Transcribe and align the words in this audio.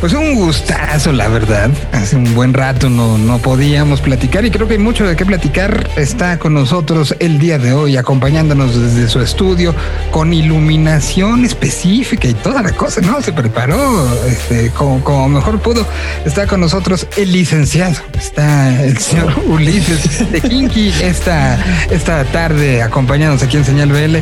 Pues 0.00 0.14
un 0.14 0.34
gustazo, 0.34 1.12
la 1.12 1.28
verdad. 1.28 1.70
Hace 1.92 2.16
un 2.16 2.34
buen 2.34 2.54
rato 2.54 2.88
no, 2.88 3.18
no 3.18 3.38
podíamos 3.38 4.00
platicar 4.00 4.46
y 4.46 4.50
creo 4.50 4.66
que 4.66 4.74
hay 4.74 4.78
mucho 4.78 5.06
de 5.06 5.14
qué 5.14 5.26
platicar. 5.26 5.90
Está 5.96 6.38
con 6.38 6.54
nosotros 6.54 7.14
el 7.18 7.38
día 7.38 7.58
de 7.58 7.74
hoy, 7.74 7.98
acompañándonos 7.98 8.80
desde 8.80 9.10
su 9.10 9.20
estudio 9.20 9.74
con 10.10 10.32
iluminación 10.32 11.44
específica 11.44 12.28
y 12.28 12.32
toda 12.32 12.62
la 12.62 12.72
cosa, 12.72 13.02
¿no? 13.02 13.20
Se 13.20 13.34
preparó 13.34 14.08
este, 14.26 14.70
como, 14.70 15.04
como 15.04 15.28
mejor 15.28 15.60
pudo. 15.60 15.86
Está 16.24 16.46
con 16.46 16.60
nosotros 16.60 17.06
el 17.18 17.32
licenciado. 17.32 17.96
Está 18.14 18.82
el 18.82 18.96
señor 18.96 19.34
Ulises 19.48 20.32
de 20.32 20.40
Kinky 20.40 20.94
esta, 21.02 21.62
esta 21.90 22.24
tarde 22.24 22.82
acompañándonos 22.82 23.42
aquí 23.42 23.58
en 23.58 23.66
Señal 23.66 23.92
BL. 23.92 24.16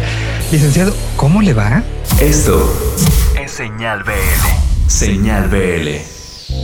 Licenciado, 0.50 0.92
¿cómo 1.14 1.40
le 1.40 1.54
va? 1.54 1.84
Esto 2.20 2.68
es 3.40 3.52
Señal 3.52 4.02
BL. 4.02 4.67
Señal 4.88 5.48
BL. 5.48 6.18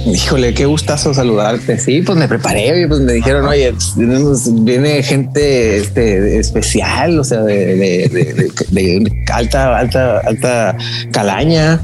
Híjole, 0.07 0.55
qué 0.55 0.65
gustazo 0.67 1.15
saludarte. 1.15 1.79
Sí, 1.79 2.03
pues 2.03 2.19
me 2.19 2.27
preparé, 2.27 2.87
pues 2.89 3.01
me 3.01 3.13
dijeron, 3.13 3.47
oye, 3.47 3.75
viene 3.97 5.03
gente 5.03 5.77
este, 5.77 6.39
especial, 6.39 7.19
o 7.19 7.25
sea, 7.25 7.43
de, 7.43 8.51
alta, 9.33 9.79
alta, 9.79 10.21
alta 10.21 10.77
calaña. 11.13 11.81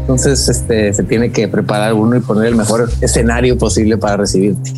Entonces, 0.00 0.48
este, 0.48 0.92
se 0.92 1.02
tiene 1.04 1.30
que 1.30 1.48
preparar 1.48 1.94
uno 1.94 2.16
y 2.16 2.20
poner 2.20 2.48
el 2.48 2.56
mejor 2.56 2.90
escenario 3.00 3.56
posible 3.56 3.96
para 3.96 4.18
recibirte. 4.18 4.72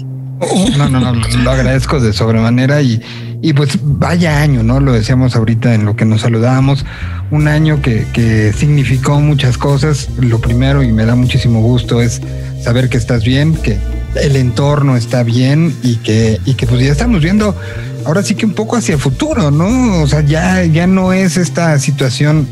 No, 0.76 0.88
no, 0.88 1.01
no, 1.01 1.12
lo 1.14 1.51
agradezco 1.51 1.98
de 1.98 2.12
sobremanera 2.12 2.82
y, 2.82 3.01
y 3.42 3.52
pues 3.52 3.78
vaya 3.82 4.40
año, 4.40 4.62
¿no? 4.62 4.80
Lo 4.80 4.92
decíamos 4.92 5.36
ahorita 5.36 5.74
en 5.74 5.84
lo 5.84 5.96
que 5.96 6.04
nos 6.04 6.22
saludábamos, 6.22 6.84
un 7.30 7.48
año 7.48 7.82
que, 7.82 8.06
que 8.12 8.52
significó 8.52 9.20
muchas 9.20 9.59
cosas. 9.59 10.09
Lo 10.18 10.40
primero, 10.40 10.82
y 10.82 10.92
me 10.92 11.04
da 11.04 11.14
muchísimo 11.14 11.60
gusto, 11.60 12.00
es 12.00 12.20
saber 12.62 12.88
que 12.88 12.96
estás 12.96 13.24
bien, 13.24 13.54
que 13.54 13.78
el 14.20 14.36
entorno 14.36 14.96
está 14.96 15.23
bien 15.23 15.74
y 15.82 15.96
que, 15.96 16.40
y 16.45 16.54
que 16.54 16.66
pues 16.66 16.82
ya 16.82 16.92
estamos 16.92 17.23
viendo 17.23 17.54
ahora 18.07 18.23
sí 18.23 18.34
que 18.34 18.46
un 18.46 18.52
poco 18.52 18.76
hacia 18.76 18.95
el 18.95 19.01
futuro, 19.01 19.51
¿no? 19.51 20.02
O 20.02 20.07
sea, 20.07 20.20
ya, 20.23 20.64
ya 20.64 20.87
no 20.87 21.12
es 21.12 21.37
esta 21.37 21.79
situación 21.79 22.48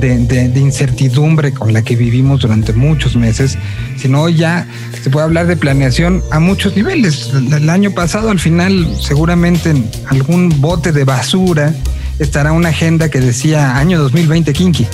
de, 0.00 0.52
incertidumbre 0.56 1.52
con 1.52 1.72
la 1.72 1.82
que 1.82 1.96
vivimos 1.96 2.40
durante 2.40 2.72
muchos 2.72 3.16
meses, 3.16 3.58
sino 3.96 4.28
ya 4.28 4.66
se 5.02 5.10
puede 5.10 5.24
hablar 5.24 5.46
de 5.46 5.56
planeación 5.56 6.22
a 6.30 6.40
muchos 6.40 6.76
niveles. 6.76 7.30
El 7.34 7.70
año 7.70 7.90
pasado, 7.92 8.30
al 8.30 8.38
final, 8.38 8.96
seguramente 9.00 9.70
en 9.70 9.88
algún 10.06 10.60
bote 10.60 10.92
de 10.92 11.04
basura 11.04 11.74
estará 12.18 12.52
una 12.52 12.68
agenda 12.68 13.08
que 13.08 13.20
decía 13.20 13.76
año 13.76 14.00
2020 14.00 14.52
Kinky. 14.52 14.86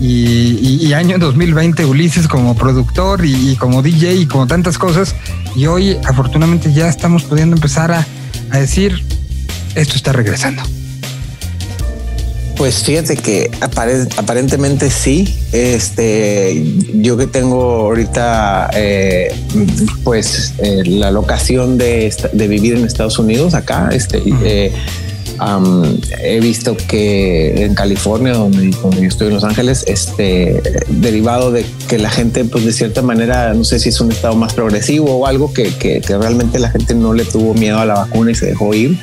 Y, 0.00 0.92
año 0.94 1.18
2020 1.18 1.84
Ulises 1.84 2.26
como 2.26 2.56
productor 2.56 3.24
y, 3.24 3.54
como 3.56 3.82
DJ 3.82 4.14
y 4.14 4.26
como 4.26 4.46
tantas 4.46 4.78
cosas. 4.78 5.14
Y 5.54 5.66
hoy 5.66 5.98
afortunadamente 6.04 6.72
ya 6.72 6.88
estamos 6.88 7.24
pudiendo 7.24 7.54
empezar 7.54 7.92
a, 7.92 8.06
a 8.50 8.58
decir, 8.58 9.04
esto 9.74 9.96
está 9.96 10.12
regresando. 10.12 10.62
Pues 12.60 12.82
fíjate 12.82 13.16
que 13.16 13.50
aparentemente 14.18 14.90
sí. 14.90 15.34
Este, 15.50 16.62
yo 16.92 17.16
que 17.16 17.26
tengo 17.26 17.62
ahorita, 17.86 18.68
eh, 18.74 19.34
pues 20.04 20.52
eh, 20.58 20.82
la 20.84 21.10
locación 21.10 21.78
de, 21.78 22.14
vivir 22.34 22.74
en 22.74 22.84
Estados 22.84 23.18
Unidos 23.18 23.54
acá, 23.54 23.88
este, 23.94 24.22
eh, 24.44 24.72
he 26.22 26.40
visto 26.40 26.76
que 26.76 27.64
en 27.64 27.74
California, 27.74 28.34
donde, 28.34 28.72
yo 28.72 29.08
estoy 29.08 29.28
en 29.28 29.34
Los 29.34 29.44
Ángeles, 29.44 29.84
este, 29.86 30.62
derivado 30.88 31.52
de 31.52 31.64
que 31.88 31.96
la 31.96 32.10
gente, 32.10 32.44
pues 32.44 32.66
de 32.66 32.74
cierta 32.74 33.00
manera, 33.00 33.54
no 33.54 33.64
sé 33.64 33.78
si 33.78 33.88
es 33.88 34.02
un 34.02 34.12
estado 34.12 34.34
más 34.34 34.52
progresivo 34.52 35.16
o 35.16 35.26
algo 35.26 35.54
que, 35.54 35.74
que 35.78 36.02
realmente 36.06 36.58
la 36.58 36.68
gente 36.68 36.94
no 36.94 37.14
le 37.14 37.24
tuvo 37.24 37.54
miedo 37.54 37.78
a 37.78 37.86
la 37.86 37.94
vacuna 37.94 38.32
y 38.32 38.34
se 38.34 38.44
dejó 38.44 38.74
ir 38.74 38.98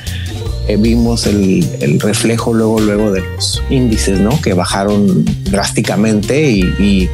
eh, 0.68 0.76
vimos 0.78 1.26
el, 1.28 2.00
reflejo 2.00 2.54
luego, 2.54 2.80
luego 2.82 3.12
de 3.12 3.22
los 3.22 3.64
índices, 3.70 4.20
¿no? 4.20 4.40
Que 4.42 4.54
bajaron 4.54 5.24
drásticamente 5.46 6.50
y, 6.52 7.10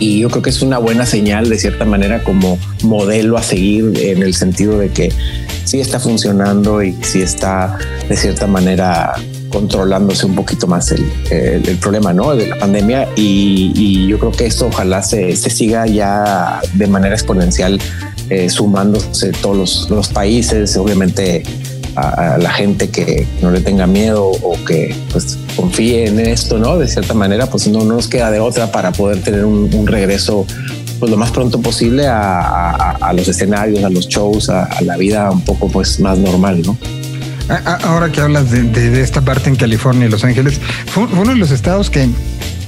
yo 0.00 0.28
creo 0.30 0.42
que 0.42 0.50
es 0.50 0.62
una 0.62 0.78
buena 0.78 1.06
señal 1.06 1.48
de 1.48 1.58
cierta 1.58 1.84
manera 1.84 2.24
como 2.24 2.58
modelo 2.82 3.36
a 3.36 3.42
seguir 3.42 3.92
en 3.96 4.24
el 4.24 4.34
sentido 4.34 4.76
de 4.76 4.88
que 4.88 5.12
sí 5.64 5.80
está 5.80 6.00
funcionando 6.00 6.82
y 6.82 6.96
sí 7.02 7.22
está 7.22 7.78
de 8.08 8.16
cierta 8.16 8.48
manera 8.48 9.14
controlándose 9.48 10.26
un 10.26 10.34
poquito 10.34 10.66
más 10.66 10.90
el, 10.90 11.78
problema 11.80 12.12
¿no? 12.12 12.34
de 12.34 12.48
la 12.48 12.58
pandemia 12.58 13.10
y, 13.14 14.08
yo 14.08 14.18
creo 14.18 14.32
que 14.32 14.46
esto 14.46 14.66
ojalá 14.66 15.02
se, 15.02 15.36
siga 15.36 15.86
ya 15.86 16.60
de 16.74 16.88
manera 16.88 17.14
exponencial 17.14 17.80
eh, 18.28 18.50
sumándose 18.50 19.30
todos 19.30 19.56
los, 19.56 19.90
los 19.90 20.08
países, 20.08 20.76
obviamente 20.76 21.44
a, 21.96 22.38
la 22.38 22.50
gente 22.50 22.88
que 22.90 23.26
no 23.40 23.50
le 23.50 23.60
tenga 23.60 23.86
miedo 23.86 24.26
o 24.26 24.56
que 24.64 24.94
pues 25.10 25.38
confíe 25.56 26.06
en 26.06 26.20
esto, 26.20 26.58
¿no? 26.58 26.78
De 26.78 26.88
cierta 26.88 27.14
manera, 27.14 27.46
pues 27.46 27.66
no, 27.68 27.84
nos 27.84 28.08
queda 28.08 28.30
de 28.30 28.40
otra 28.40 28.72
para 28.72 28.92
poder 28.92 29.22
tener 29.22 29.44
un, 29.44 29.86
regreso 29.86 30.46
pues 30.98 31.10
lo 31.10 31.16
más 31.16 31.32
pronto 31.32 31.60
posible 31.60 32.06
a, 32.06 33.12
los 33.14 33.28
escenarios, 33.28 33.82
a 33.84 33.90
los 33.90 34.08
shows, 34.08 34.48
a, 34.48 34.68
la 34.82 34.96
vida 34.96 35.30
un 35.30 35.42
poco 35.42 35.68
pues 35.68 36.00
más 36.00 36.18
normal, 36.18 36.62
¿no? 36.62 36.76
Ahora 37.82 38.10
que 38.10 38.20
hablas 38.20 38.50
de, 38.50 39.02
esta 39.02 39.20
parte 39.20 39.50
en 39.50 39.56
California 39.56 40.08
Los 40.08 40.24
Ángeles, 40.24 40.60
fue, 40.86 41.04
uno 41.04 41.32
de 41.32 41.36
los 41.36 41.50
estados 41.50 41.90
que 41.90 42.08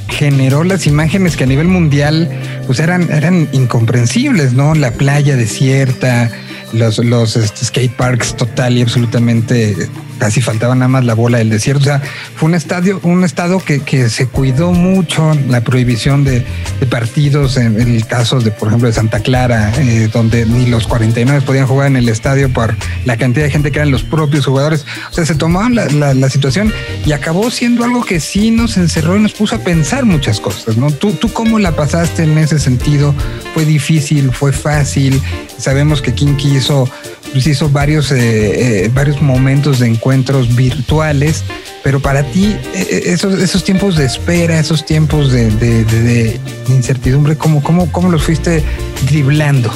generó 0.08 0.64
las 0.64 0.86
imágenes 0.86 1.36
que 1.36 1.44
a 1.44 1.46
nivel 1.46 1.68
mundial 1.68 2.28
pues 2.66 2.80
eran, 2.80 3.10
eran 3.10 3.48
incomprensibles, 3.52 4.52
¿no? 4.52 4.74
La 4.74 4.92
playa 4.92 5.36
desierta, 5.36 6.30
los, 6.74 6.98
los 6.98 7.36
este, 7.36 7.64
skate 7.64 7.96
parks 7.96 8.36
total 8.36 8.76
y 8.76 8.82
absolutamente 8.82 9.88
casi 10.18 10.40
faltaba 10.40 10.74
nada 10.74 10.88
más 10.88 11.04
la 11.04 11.14
bola 11.14 11.38
del 11.38 11.50
desierto. 11.50 11.82
O 11.82 11.84
sea, 11.84 12.02
fue 12.36 12.48
un 12.48 12.54
estadio, 12.54 13.00
un 13.02 13.24
estado 13.24 13.58
que, 13.58 13.80
que 13.80 14.08
se 14.08 14.26
cuidó 14.26 14.72
mucho 14.72 15.32
la 15.48 15.62
prohibición 15.62 16.24
de, 16.24 16.44
partidos 16.88 17.56
en, 17.56 17.80
el 17.80 18.06
caso 18.06 18.40
de, 18.40 18.50
por 18.50 18.68
ejemplo, 18.68 18.88
de 18.88 18.94
Santa 18.94 19.20
Clara, 19.20 19.72
eh, 19.78 20.08
donde 20.12 20.46
ni 20.46 20.66
los 20.66 20.86
49 20.86 21.42
podían 21.42 21.66
jugar 21.66 21.88
en 21.88 21.96
el 21.96 22.08
estadio 22.08 22.52
por 22.52 22.74
la 23.04 23.16
cantidad 23.16 23.46
de 23.46 23.50
gente 23.50 23.72
que 23.72 23.78
eran 23.78 23.90
los 23.90 24.02
propios 24.02 24.46
jugadores. 24.46 24.84
O 25.10 25.14
sea, 25.14 25.24
se 25.26 25.34
tomaban 25.34 25.74
la, 25.74 26.14
la, 26.14 26.30
situación 26.30 26.72
y 27.04 27.12
acabó 27.12 27.50
siendo 27.50 27.84
algo 27.84 28.04
que 28.04 28.20
sí 28.20 28.50
nos 28.50 28.76
encerró 28.76 29.16
y 29.16 29.20
nos 29.20 29.32
puso 29.32 29.56
a 29.56 29.58
pensar 29.58 30.04
muchas 30.04 30.40
cosas, 30.40 30.76
¿no? 30.76 30.90
¿Tú, 30.90 31.12
tú 31.12 31.32
cómo 31.32 31.58
la 31.58 31.72
pasaste 31.72 32.24
en 32.24 32.38
ese 32.38 32.58
sentido? 32.58 33.14
¿Fue 33.54 33.64
difícil? 33.64 34.30
¿Fue 34.32 34.52
fácil? 34.52 35.20
Sabemos 35.58 36.02
que 36.02 36.12
Kinky 36.12 36.56
hizo 36.64 36.88
pues 37.32 37.48
hizo 37.48 37.68
varios, 37.68 38.12
eh, 38.12 38.84
eh, 38.84 38.90
varios 38.94 39.20
momentos 39.20 39.80
de 39.80 39.88
encuentros 39.88 40.54
virtuales, 40.54 41.42
pero 41.82 42.00
para 42.00 42.22
ti 42.22 42.56
eh, 42.74 43.02
esos, 43.06 43.34
esos 43.42 43.64
tiempos 43.64 43.96
de 43.96 44.04
espera, 44.04 44.60
esos 44.60 44.86
tiempos 44.86 45.32
de, 45.32 46.40
incertidumbre, 46.68 47.36
¿cómo, 47.36 47.60
cómo, 47.60 47.90
¿cómo 47.90 48.08
los 48.08 48.22
fuiste 48.22 48.62
driblando? 49.10 49.70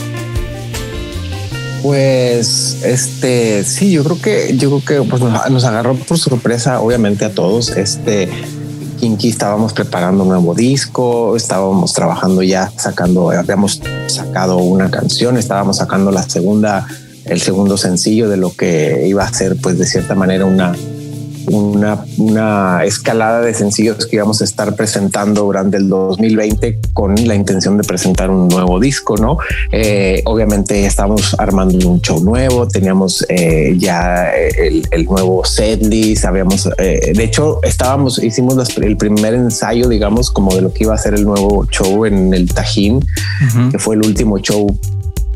Pues 1.83 2.79
este 2.85 3.65
sí, 3.65 3.91
yo 3.91 4.05
creo 4.05 4.21
que 4.21 4.57
yo 4.57 4.81
creo 4.81 5.03
que 5.03 5.09
pues, 5.09 5.21
nos, 5.21 5.65
agarró 5.65 5.97
por 5.97 6.17
sorpresa, 6.17 6.81
obviamente 6.81 7.25
a 7.25 7.31
todos. 7.31 7.71
Este 7.71 8.29
Kinky 8.99 9.29
estábamos 9.29 9.73
preparando 9.73 10.25
un 10.25 10.31
nuevo 10.31 10.55
disco, 10.55 11.37
estábamos 11.37 11.93
trabajando 11.93 12.43
ya 12.43 12.73
sacando, 12.77 13.31
habíamos 13.31 13.81
sacado 14.07 14.59
una 14.59 14.91
canción, 14.91 15.37
estábamos 15.37 15.77
sacando 15.79 16.11
la 16.11 16.23
segunda 16.23 16.87
el 17.25 17.41
segundo 17.41 17.77
sencillo 17.77 18.29
de 18.29 18.37
lo 18.37 18.55
que 18.55 19.05
iba 19.07 19.23
a 19.23 19.33
ser, 19.33 19.57
pues 19.57 19.79
de 19.79 19.87
cierta 19.87 20.15
manera, 20.15 20.47
una, 20.47 20.75
una, 21.51 22.05
una, 22.17 22.85
escalada 22.85 23.41
de 23.41 23.55
sencillos 23.55 24.07
que 24.07 24.17
íbamos 24.17 24.41
a 24.41 24.45
estar 24.45 24.75
presentando 24.75 25.43
durante 25.43 25.77
el 25.77 25.89
2020 25.89 26.79
con 26.93 27.15
la 27.27 27.35
intención 27.35 27.77
de 27.77 27.85
presentar 27.85 28.31
un 28.31 28.49
nuevo 28.49 28.81
disco, 28.81 29.17
¿no? 29.17 29.39
Eh, 29.73 30.23
obviamente 30.25 30.87
estábamos 30.87 31.35
armando 31.39 31.89
un 31.89 32.01
show 32.01 32.23
nuevo, 32.23 32.67
teníamos 32.69 33.25
eh, 33.29 33.75
ya 33.79 34.31
el, 34.31 34.87
el, 34.91 35.05
nuevo 35.05 35.45
setlist, 35.45 36.25
habíamos, 36.25 36.69
eh, 36.79 37.13
de 37.15 37.25
hecho, 37.25 37.61
estábamos, 37.63 38.23
hicimos 38.23 38.77
el 38.79 38.97
primer 38.97 39.35
ensayo, 39.35 39.89
digamos, 39.89 40.31
como 40.31 40.55
de 40.55 40.63
lo 40.63 40.73
que 40.73 40.85
iba 40.85 40.95
a 40.95 40.99
ser 40.99 41.15
el 41.15 41.25
nuevo 41.25 41.67
show 41.67 42.05
en 42.05 42.35
el 42.35 42.53
Tajín, 42.53 43.05
que 43.71 43.79
fue 43.79 43.95
el 43.95 44.05
último 44.05 44.39
show 44.39 44.69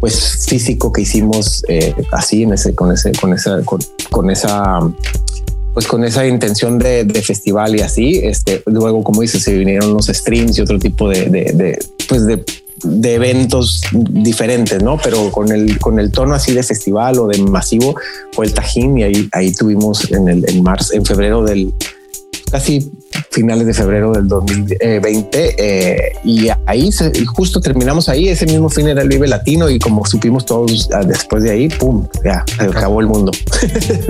pues 0.03 0.45
físico 0.49 0.93
que 0.93 1.03
hicimos 1.03 1.65
eh, 1.69 1.95
así 2.11 2.43
en 2.43 2.53
ese 2.53 2.75
con 2.75 2.91
ese 2.91 3.13
con 3.13 3.33
esa 3.33 3.61
con, 4.11 4.31
esa 4.31 4.81
pues 5.73 5.87
con 5.87 6.05
esa 6.05 6.27
intención 6.27 6.79
de, 6.79 7.05
festival 7.23 7.77
y 7.77 7.81
así 7.81 8.21
este 8.23 8.63
luego 8.67 9.03
como 9.05 9.23
dices 9.23 9.43
se 9.43 9.57
vinieron 9.57 9.95
los 9.95 10.07
streams 10.07 10.59
y 10.59 10.61
otro 10.61 10.79
tipo 10.79 11.09
de, 11.09 11.27
de, 11.31 11.79
pues 12.09 12.27
de, 12.27 12.45
eventos 13.15 13.83
diferentes 13.93 14.83
no 14.83 14.99
pero 15.03 15.31
con 15.31 15.53
el 15.53 15.79
con 15.79 16.01
el 16.01 16.11
tono 16.11 16.35
así 16.35 16.53
de 16.53 16.63
festival 16.63 17.19
o 17.19 17.29
de 17.29 17.39
masivo 17.39 17.95
fue 18.33 18.47
el 18.47 18.55
Tajín 18.55 18.99
y 18.99 19.05
ahí 19.05 19.29
ahí 19.33 19.53
tuvimos 19.53 20.11
en 20.11 20.29
el 20.29 20.45
en 20.49 20.63
marzo 20.63 20.95
en 20.95 21.05
febrero 21.05 21.45
del 21.45 21.73
casi 22.53 22.93
finales 23.31 23.67
de 23.67 23.73
febrero 23.73 24.13
del 24.13 24.29
2020 24.29 25.55
eh, 25.59 26.13
y 26.23 26.49
ahí 26.67 26.91
justo 27.27 27.61
terminamos 27.61 28.11
ahí 28.11 28.29
ese 28.29 28.45
mismo 28.45 28.69
fin 28.69 28.89
era 28.89 29.01
el 29.01 29.09
Vive 29.09 29.27
Latino 29.27 29.71
y 29.71 29.79
como 29.79 30.05
supimos 30.05 30.45
todos 30.45 30.89
ah, 30.93 31.03
después 31.03 31.43
de 31.43 31.51
ahí 31.51 31.69
pum 31.71 32.07
ya 32.23 32.45
se 32.47 32.65
acabó. 32.65 33.01
el 33.01 33.07
mundo. 33.07 33.33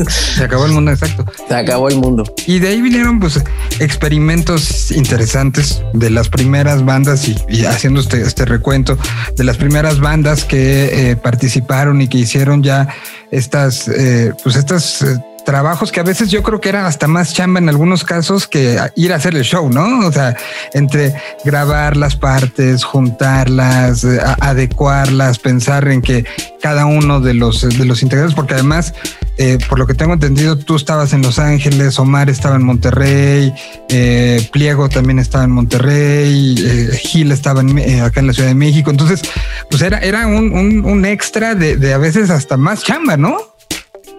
Se 0.09 0.43
acabó 0.45 0.67
el 0.67 0.73
mundo 0.73 0.91
exacto. 0.91 1.25
Se 1.49 1.55
acabó 1.55 1.89
el 1.89 1.97
mundo. 1.97 2.25
Y 2.47 2.59
de 2.59 2.69
ahí 2.69 2.81
vinieron 2.81 3.21
pues 3.21 3.41
experimentos 3.79 4.91
interesantes 4.91 5.83
de 5.93 6.11
las 6.11 6.29
primeras 6.29 6.85
bandas 6.85 7.29
y, 7.29 7.65
haciendo 7.65 8.01
este, 8.01 8.23
este, 8.23 8.45
recuento 8.45 8.99
de 9.37 9.45
las 9.45 9.57
primeras 9.57 10.01
bandas 10.01 10.45
que 10.45 11.11
eh, 11.11 11.17
participaron 11.17 12.03
y 12.03 12.09
que 12.09 12.19
hicieron 12.19 12.63
ya 12.63 12.89
estas 13.31 13.89
eh, 13.89 14.33
pues 14.43 14.57
estas 14.57 15.05
trabajos 15.45 15.93
que 15.93 16.01
a 16.01 16.03
veces 16.03 16.31
yo 16.31 16.43
creo 16.43 16.61
que 16.61 16.69
eran 16.69 16.85
hasta 16.85 17.07
más 17.07 17.33
chamba 17.33 17.61
en 17.61 17.69
algunos 17.69 18.05
casos 18.05 18.47
que 18.47 18.79
ir 18.97 19.13
a 19.13 19.17
hacer 19.17 19.35
el 19.35 19.43
show, 19.43 19.69
¿no? 19.71 20.07
O 20.07 20.13
sea, 20.13 20.37
entre 20.73 21.15
grabar 21.45 21.97
las 21.97 22.17
partes, 22.17 22.85
juntarlas, 22.85 24.05
eh, 24.05 24.21
adecuarlas, 24.41 25.39
pensar 25.39 25.89
en 25.89 26.03
que 26.03 26.25
cada 26.61 26.87
uno 26.87 27.21
de 27.21 27.35
los, 27.35 27.63
de 27.63 27.85
los 27.85 28.03
integrantes, 28.03 28.35
porque 28.35 28.55
además, 28.55 28.95
eh, 29.37 29.59
por 29.69 29.79
lo 29.79 29.87
que 29.87 29.95
tengo 29.95 30.15
entendido, 30.15 30.57
tú 30.57 30.77
estabas 30.77 31.13
en 31.13 31.23
Los 31.23 31.39
Ángeles, 31.39 31.99
Omar 31.99 32.31
estaba 32.31 32.57
en 32.57 32.63
Monterrey, 32.63 33.53
eh, 33.89 34.49
Pliego 34.53 34.89
también 34.89 35.19
estaba 35.19 35.45
en 35.45 35.51
Monterrey, 35.51 36.57
Gil 37.03 37.33
estaba 37.33 37.63
acá 37.63 38.21
en 38.21 38.27
la 38.27 38.33
Ciudad 38.33 38.49
de 38.49 38.55
México. 38.55 38.91
Entonces, 38.91 39.23
pues 39.69 39.83
era, 39.83 39.99
era 39.99 40.27
un, 40.27 40.85
un 40.85 41.05
extra 41.05 41.55
de 41.55 41.93
a 41.93 41.99
veces 41.99 42.31
hasta 42.31 42.57
más 42.57 42.85
chamba, 42.85 43.17
¿no? 43.17 43.52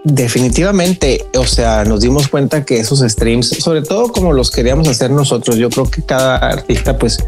Definitivamente, 0.04 1.26
o 1.38 1.46
sea, 1.46 1.86
nos 1.86 2.02
dimos 2.02 2.28
cuenta 2.28 2.66
que 2.66 2.78
esos 2.78 3.00
streams, 3.00 3.48
sobre 3.48 3.82
todo 3.82 4.12
como 4.12 4.34
los 4.34 4.52
queríamos 4.52 4.90
hacer 4.90 5.12
nosotros, 5.12 5.56
yo 5.56 5.70
creo 5.70 5.90
que 5.90 6.02
cada 6.02 6.36
artista 6.38 6.98
pues 6.98 7.24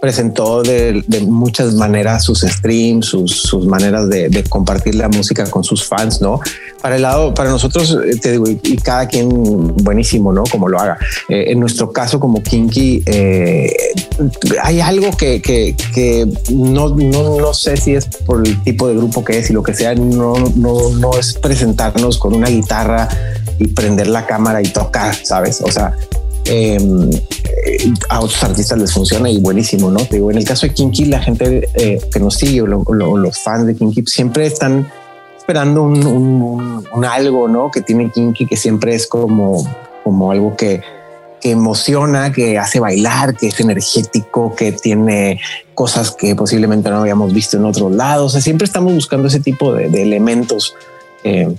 presentó 0.00 0.62
de, 0.62 1.04
muchas 1.28 1.74
maneras 1.74 2.24
sus 2.24 2.40
streams, 2.40 3.06
sus, 3.06 3.66
maneras 3.66 4.08
de, 4.08 4.44
compartir 4.48 4.94
la 4.94 5.08
música 5.08 5.48
con 5.48 5.62
sus 5.62 5.86
fans, 5.86 6.20
¿no? 6.20 6.40
Para 6.80 6.96
el 6.96 7.02
lado, 7.02 7.34
para 7.34 7.50
nosotros, 7.50 7.96
eh, 8.06 8.16
te 8.16 8.32
digo, 8.32 8.46
y, 8.48 8.76
cada 8.78 9.06
quien 9.06 9.28
buenísimo, 9.76 10.32
¿no? 10.32 10.44
Como 10.44 10.68
lo 10.68 10.80
haga. 10.80 10.98
Eh, 11.28 11.44
en 11.48 11.60
nuestro 11.60 11.92
caso, 11.92 12.18
como 12.18 12.42
Kinky, 12.42 13.02
eh, 13.04 13.70
hay 14.62 14.80
algo 14.80 15.10
que, 15.16 15.42
que, 15.42 16.26
no, 16.50 16.88
no, 16.88 17.38
no, 17.38 17.54
sé 17.54 17.76
si 17.76 17.94
es 17.94 18.06
por 18.06 18.46
el 18.46 18.62
tipo 18.62 18.88
de 18.88 18.94
grupo 18.94 19.22
que 19.22 19.38
es 19.38 19.50
y 19.50 19.52
lo 19.52 19.62
que 19.62 19.74
sea, 19.74 19.94
no, 19.94 20.34
no, 20.56 20.90
no 20.90 21.18
es 21.18 21.34
presentarnos 21.34 22.18
con 22.18 22.34
una 22.34 22.48
guitarra 22.48 23.08
y 23.58 23.68
prender 23.68 24.06
la 24.06 24.26
cámara 24.26 24.62
y 24.62 24.68
tocar, 24.68 25.14
¿sabes? 25.14 25.60
O 25.60 25.70
sea, 25.70 25.92
Em, 26.52 27.08
a 28.08 28.18
otros 28.18 28.42
artistas 28.42 28.76
les 28.76 28.92
funciona 28.92 29.30
y 29.30 29.38
buenísimo, 29.38 29.88
¿no? 29.88 30.00
digo, 30.10 30.32
en 30.32 30.38
el 30.38 30.44
caso 30.44 30.66
de 30.66 30.74
Kinky, 30.74 31.04
la 31.04 31.20
gente 31.20 31.68
eh, 31.74 32.00
que 32.12 32.18
nos 32.18 32.34
sigue 32.34 32.60
o, 32.60 32.66
los 32.66 33.38
fans 33.38 33.66
de 33.66 33.76
Kinky 33.76 34.02
siempre 34.06 34.46
están 34.46 34.90
esperando 35.38 35.84
un, 35.84 37.04
algo, 37.08 37.46
¿no? 37.46 37.70
Que 37.70 37.82
tiene 37.82 38.10
Kinky, 38.10 38.46
que 38.46 38.56
siempre 38.56 38.96
es 38.96 39.06
como, 39.06 39.64
como 40.02 40.32
algo 40.32 40.56
que, 40.56 40.82
emociona, 41.42 42.32
que 42.32 42.58
hace 42.58 42.80
bailar, 42.80 43.36
que 43.36 43.46
es 43.46 43.60
energético, 43.60 44.54
que 44.56 44.72
tiene 44.72 45.40
cosas 45.74 46.10
que 46.10 46.34
posiblemente 46.34 46.90
no 46.90 46.98
habíamos 46.98 47.32
visto 47.32 47.58
en 47.58 47.64
otros 47.64 47.92
lados. 47.92 48.32
siempre 48.32 48.64
estamos 48.64 48.92
buscando 48.92 49.28
ese 49.28 49.38
tipo 49.38 49.72
de, 49.72 49.86
elementos 50.02 50.74
eh, 51.22 51.54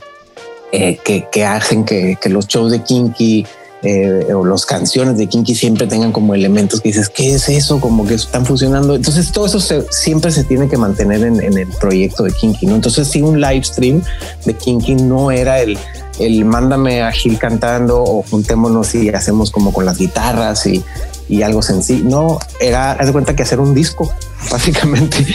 eh, 0.74 1.00
que, 1.32 1.46
hacen 1.46 1.86
que, 1.86 2.18
que, 2.22 2.30
los 2.30 2.46
shows 2.48 2.72
de 2.72 2.84
Kinky 2.84 3.46
eh, 3.84 4.34
o 4.34 4.46
las 4.46 4.66
canciones 4.66 5.18
de 5.18 5.28
Kinky 5.28 5.56
siempre 5.56 5.88
tengan 5.88 6.12
como 6.12 6.36
elementos 6.36 6.82
que 6.82 6.90
dices, 6.90 7.10
¿qué 7.10 7.34
es 7.34 7.50
eso? 7.50 7.80
Como 7.80 8.06
que 8.06 8.14
están 8.14 8.46
funcionando. 8.46 8.96
Entonces 8.96 9.32
todo 9.32 9.48
eso 9.48 9.60
siempre 9.90 10.32
se 10.32 10.44
tiene 10.44 10.68
que 10.68 10.78
mantener 10.78 11.24
en, 11.24 11.42
el 11.42 11.68
proyecto 11.80 12.24
de 12.24 12.32
Kinky, 12.32 12.68
¿no? 12.68 12.76
Entonces 12.76 13.08
si 13.08 13.22
un 13.22 13.42
live 13.42 13.64
stream 13.64 14.02
de 14.46 14.54
Kinky 14.54 14.96
no 14.96 15.32
era 15.32 15.62
el, 15.62 15.78
el 16.20 16.46
mándame 16.46 17.02
a 17.02 17.12
Gil 17.12 17.40
cantando 17.40 18.04
o 18.04 18.24
juntémonos 18.24 18.94
y 18.96 19.10
hacemos 19.10 19.52
como 19.52 19.74
con 19.74 19.86
las 19.86 19.98
guitarras 19.98 20.68
y, 20.68 20.84
y 21.32 21.42
algo 21.44 21.62
sencillo. 21.62 22.04
No, 22.08 22.40
era, 22.60 22.92
haz 22.92 23.08
de 23.08 23.14
cuenta 23.14 23.36
que 23.36 23.44
hacer 23.44 23.60
un 23.60 23.74
disco, 23.74 24.14
básicamente. 24.52 25.26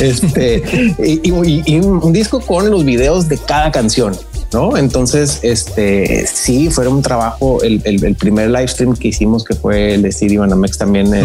este, 0.00 0.62
y, 0.98 1.30
un 1.30 2.12
disco 2.12 2.40
con 2.40 2.70
los 2.70 2.84
videos 2.84 3.28
de 3.28 3.38
cada 3.38 3.70
canción. 3.70 4.14
¿No? 4.52 4.76
Entonces, 4.76 5.40
este 5.42 6.26
sí, 6.26 6.70
fue 6.70 6.86
un 6.88 7.02
trabajo, 7.02 7.62
el, 7.62 7.80
el, 7.84 8.14
primer 8.14 8.50
live 8.50 8.68
stream 8.68 8.94
que 8.94 9.08
hicimos, 9.08 9.44
que 9.44 9.54
fue 9.54 9.94
el 9.94 10.02
de 10.02 10.12
CD 10.12 10.38
Banamex 10.38 10.78
también, 10.78 11.12
eh, 11.12 11.24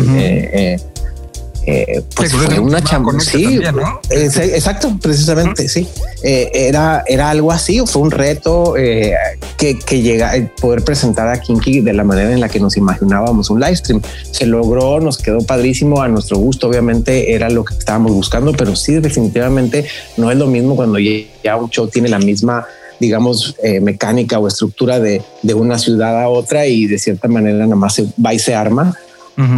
eh, 0.54 0.80
eh, 1.68 2.02
pues 2.16 2.34
fue 2.34 2.60
una 2.60 2.84
chamba. 2.84 3.14
Sí, 3.20 3.60
exacto, 4.10 4.98
precisamente. 5.00 5.70
Sí, 5.70 5.88
era, 6.24 7.04
era 7.08 7.30
algo 7.30 7.52
así, 7.52 7.82
fue 7.86 8.02
un 8.02 8.10
reto 8.10 8.74
que, 8.74 9.78
que 9.86 10.02
llega 10.02 10.34
poder 10.60 10.84
presentar 10.84 11.28
a 11.28 11.40
Kinky 11.40 11.82
de 11.82 11.94
la 11.94 12.04
manera 12.04 12.34
en 12.34 12.40
la 12.40 12.50
que 12.50 12.60
nos 12.60 12.78
imaginábamos 12.78 13.52
un 13.52 13.60
live 13.60 13.76
stream. 13.76 14.02
Se 14.32 14.48
logró, 14.48 15.00
nos 15.00 15.20
quedó 15.20 15.42
padrísimo 15.42 16.02
a 16.02 16.08
nuestro 16.08 16.40
gusto. 16.40 16.68
Obviamente 16.68 17.34
era 17.34 17.48
lo 17.50 17.64
que 17.64 17.76
estábamos 17.76 18.12
buscando, 18.12 18.54
pero 18.54 18.76
sí, 18.76 18.96
definitivamente 18.96 19.86
no 20.18 20.32
es 20.32 20.38
lo 20.38 20.48
mismo 20.48 20.76
cuando 20.76 20.98
ya 20.98 21.56
un 21.58 21.70
show 21.70 21.88
tiene 21.88 22.10
la 22.10 22.20
misma 22.20 22.66
digamos, 23.02 23.56
eh, 23.64 23.82
mecánica 23.82 24.38
o 24.38 24.48
estructura 24.48 25.00
de, 25.00 25.24
de, 25.42 25.54
una 25.56 25.80
ciudad 25.80 26.22
a 26.22 26.30
otra 26.30 26.68
y 26.68 26.86
de 26.86 27.00
cierta 27.00 27.28
manera 27.28 27.58
nada 27.58 27.76
más 27.76 27.96
se 27.96 28.06
va 28.24 28.34
y 28.34 28.40
se 28.40 28.54
arma. 28.54 28.96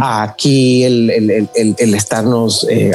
Aquí 0.02 0.84
el, 0.84 1.10
el, 1.10 1.48
el, 1.54 1.74
el 1.76 1.94
estarnos 1.94 2.66
eh, 2.70 2.92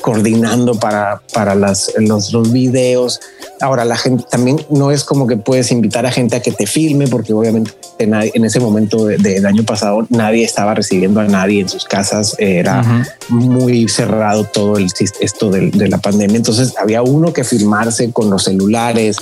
coordinando 0.00 0.74
para, 0.74 1.22
para 1.32 1.54
las, 1.54 1.92
los, 1.98 2.32
los, 2.32 2.52
videos. 2.52 3.20
Ahora, 3.60 3.84
la 3.84 3.96
gente 3.96 4.24
también 4.30 4.60
no 4.70 4.90
es 4.90 5.04
como 5.04 5.26
que 5.26 5.36
puedes 5.36 5.70
invitar 5.70 6.06
a 6.06 6.12
gente 6.12 6.36
a 6.36 6.40
que 6.40 6.52
te 6.52 6.66
filme, 6.66 7.08
porque 7.08 7.32
obviamente 7.32 7.72
en, 7.98 8.44
ese 8.44 8.60
momento 8.60 9.06
del 9.06 9.46
año 9.46 9.64
pasado 9.64 10.06
nadie 10.10 10.44
estaba 10.44 10.74
recibiendo 10.74 11.20
a 11.20 11.24
nadie 11.24 11.62
en 11.62 11.68
sus 11.68 11.84
casas. 11.84 12.34
Era 12.38 13.06
muy 13.28 13.88
cerrado 13.88 14.44
todo 14.44 14.76
el, 14.76 14.86
esto 15.20 15.50
de, 15.50 15.70
de, 15.70 15.88
la 15.88 15.98
pandemia. 15.98 16.36
Entonces 16.36 16.74
había 16.80 17.02
uno 17.02 17.32
que 17.32 17.44
filmarse 17.44 18.12
con 18.12 18.30
los 18.30 18.44
celulares, 18.44 19.16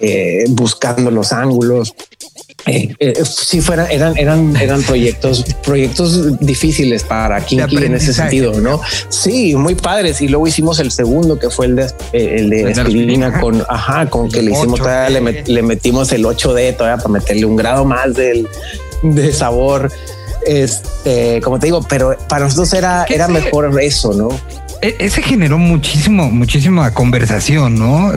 eh, 0.00 0.44
buscando 0.50 1.10
los 1.10 1.32
ángulos. 1.32 1.94
Eh, 2.70 2.96
eh, 2.98 3.24
si 3.24 3.60
fueran, 3.60 3.90
eran, 3.90 4.16
eran, 4.16 4.56
eran 4.56 4.82
proyectos, 4.82 5.44
proyectos 5.64 6.38
difíciles 6.38 7.02
para 7.02 7.44
Kinky 7.44 7.76
en 7.84 7.94
ese 7.94 8.12
sentido, 8.12 8.60
¿no? 8.60 8.80
Sí, 9.08 9.54
muy 9.56 9.74
padres. 9.74 10.20
Y 10.20 10.28
luego 10.28 10.46
hicimos 10.46 10.78
el 10.80 10.90
segundo, 10.90 11.38
que 11.38 11.50
fue 11.50 11.66
el 11.66 11.76
de, 11.76 11.84
eh, 12.12 12.36
el 12.38 12.50
de 12.50 12.70
aspirina 12.70 13.40
con, 13.40 13.64
ajá, 13.68 14.08
con 14.08 14.30
que 14.30 14.42
le 14.42 14.52
hicimos 14.52 14.80
todavía, 14.80 15.20
le, 15.46 15.62
metimos 15.62 16.12
el 16.12 16.24
8D 16.24 16.76
todavía 16.76 16.96
para 16.96 17.08
meterle 17.08 17.44
un 17.44 17.56
grado 17.56 17.84
más 17.84 18.14
del, 18.14 18.48
de 19.02 19.32
sabor. 19.32 19.90
Este, 20.46 21.40
como 21.42 21.58
te 21.58 21.66
digo, 21.66 21.84
pero 21.86 22.16
para 22.28 22.44
nosotros 22.44 22.72
era, 22.72 23.04
era 23.08 23.28
mejor 23.28 23.78
eso, 23.80 24.14
¿no? 24.14 24.30
E, 24.82 24.96
ese 24.98 25.22
generó 25.22 25.58
muchísimo, 25.58 26.30
muchísima 26.30 26.92
conversación, 26.92 27.78
¿no? 27.78 28.12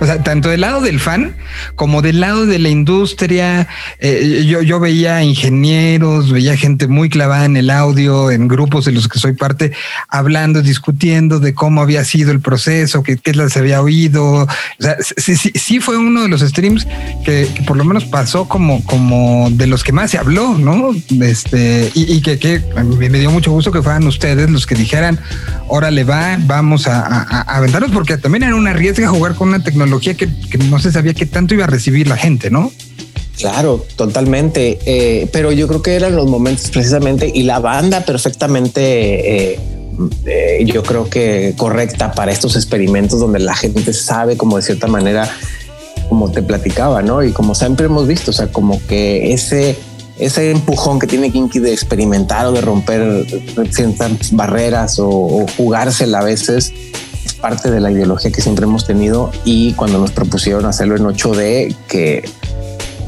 O 0.00 0.06
sea, 0.06 0.22
tanto 0.22 0.48
del 0.48 0.60
lado 0.60 0.80
del 0.80 1.00
fan 1.00 1.34
como 1.74 2.02
del 2.02 2.20
lado 2.20 2.46
de 2.46 2.58
la 2.58 2.68
industria. 2.68 3.66
Eh, 3.98 4.44
yo, 4.46 4.62
yo 4.62 4.78
veía 4.80 5.22
ingenieros, 5.22 6.30
veía 6.30 6.56
gente 6.56 6.86
muy 6.86 7.08
clavada 7.08 7.44
en 7.44 7.56
el 7.56 7.70
audio, 7.70 8.30
en 8.30 8.48
grupos 8.48 8.84
de 8.84 8.92
los 8.92 9.08
que 9.08 9.18
soy 9.18 9.32
parte, 9.32 9.72
hablando, 10.08 10.62
discutiendo 10.62 11.40
de 11.40 11.54
cómo 11.54 11.82
había 11.82 12.04
sido 12.04 12.30
el 12.30 12.40
proceso, 12.40 13.02
qué, 13.02 13.16
qué 13.16 13.34
se 13.48 13.58
había 13.58 13.82
oído. 13.82 14.44
O 14.44 14.48
sea, 14.78 14.96
sí, 15.00 15.36
sí, 15.36 15.52
sí, 15.54 15.80
fue 15.80 15.96
uno 15.96 16.22
de 16.22 16.28
los 16.28 16.40
streams 16.40 16.86
que, 17.24 17.48
por 17.66 17.76
lo 17.76 17.84
menos 17.84 18.04
pasó 18.04 18.46
como, 18.48 18.84
como 18.84 19.48
de 19.50 19.66
los 19.66 19.82
que 19.82 19.92
más 19.92 20.10
se 20.10 20.18
habló, 20.18 20.56
¿no? 20.58 20.90
Este, 21.20 21.90
y, 21.94 22.20
que, 22.22 22.38
que 22.38 22.62
me 23.10 23.18
dio 23.18 23.30
mucho 23.30 23.50
gusto 23.50 23.72
que 23.72 23.82
fueran 23.82 24.06
ustedes 24.06 24.48
los 24.50 24.66
que 24.66 24.74
dijeran, 24.74 25.18
órale, 25.68 26.03
va, 26.04 26.38
vamos 26.40 26.86
a, 26.86 27.22
aventarnos, 27.42 27.90
porque 27.90 28.16
también 28.16 28.44
era 28.44 28.54
una 28.54 28.72
riesga 28.72 29.08
jugar 29.08 29.34
con 29.34 29.48
una 29.48 29.62
tecnología 29.62 30.14
que, 30.14 30.28
no 30.68 30.78
se 30.78 30.92
sabía 30.92 31.14
qué 31.14 31.26
tanto 31.26 31.54
iba 31.54 31.64
a 31.64 31.66
recibir 31.66 32.08
la 32.08 32.16
gente, 32.16 32.50
¿no? 32.50 32.72
Claro, 33.38 33.84
totalmente. 33.96 34.78
Eh, 34.86 35.28
pero 35.32 35.50
yo 35.52 35.66
creo 35.66 35.82
que 35.82 35.96
eran 35.96 36.14
los 36.14 36.28
momentos 36.28 36.70
precisamente 36.70 37.30
y 37.34 37.42
la 37.42 37.58
banda 37.58 38.04
perfectamente, 38.04 39.52
eh, 39.52 39.60
eh, 40.26 40.64
yo 40.64 40.82
creo 40.82 41.10
que 41.10 41.54
correcta 41.56 42.12
para 42.12 42.30
estos 42.30 42.54
experimentos 42.56 43.18
donde 43.18 43.40
la 43.40 43.54
gente 43.54 43.92
sabe 43.92 44.36
como 44.36 44.56
de 44.56 44.62
cierta 44.62 44.86
manera, 44.86 45.28
como 46.08 46.30
te 46.30 46.42
platicaba, 46.42 47.02
¿no? 47.02 47.24
Y 47.24 47.32
como 47.32 47.54
siempre 47.54 47.86
hemos 47.86 48.06
visto, 48.06 48.30
o 48.30 48.34
sea, 48.34 48.46
como 48.48 48.80
que 48.86 49.32
ese 49.32 49.76
ese 50.18 50.50
empujón 50.50 50.98
que 50.98 51.06
tiene 51.06 51.30
Kinky 51.30 51.58
de 51.58 51.72
experimentar 51.72 52.46
o 52.46 52.52
de 52.52 52.60
romper 52.60 53.26
ciertas 53.70 54.32
barreras 54.32 54.98
o, 54.98 55.46
jugársela 55.56 56.20
a 56.20 56.24
veces 56.24 56.72
es 57.24 57.34
parte 57.34 57.70
de 57.70 57.80
la 57.80 57.90
ideología 57.90 58.30
que 58.30 58.40
siempre 58.40 58.64
hemos 58.64 58.86
tenido 58.86 59.30
y 59.44 59.72
cuando 59.74 59.98
nos 59.98 60.12
propusieron 60.12 60.66
hacerlo 60.66 60.96
en 60.96 61.04
8D 61.04 61.74
que 61.88 62.28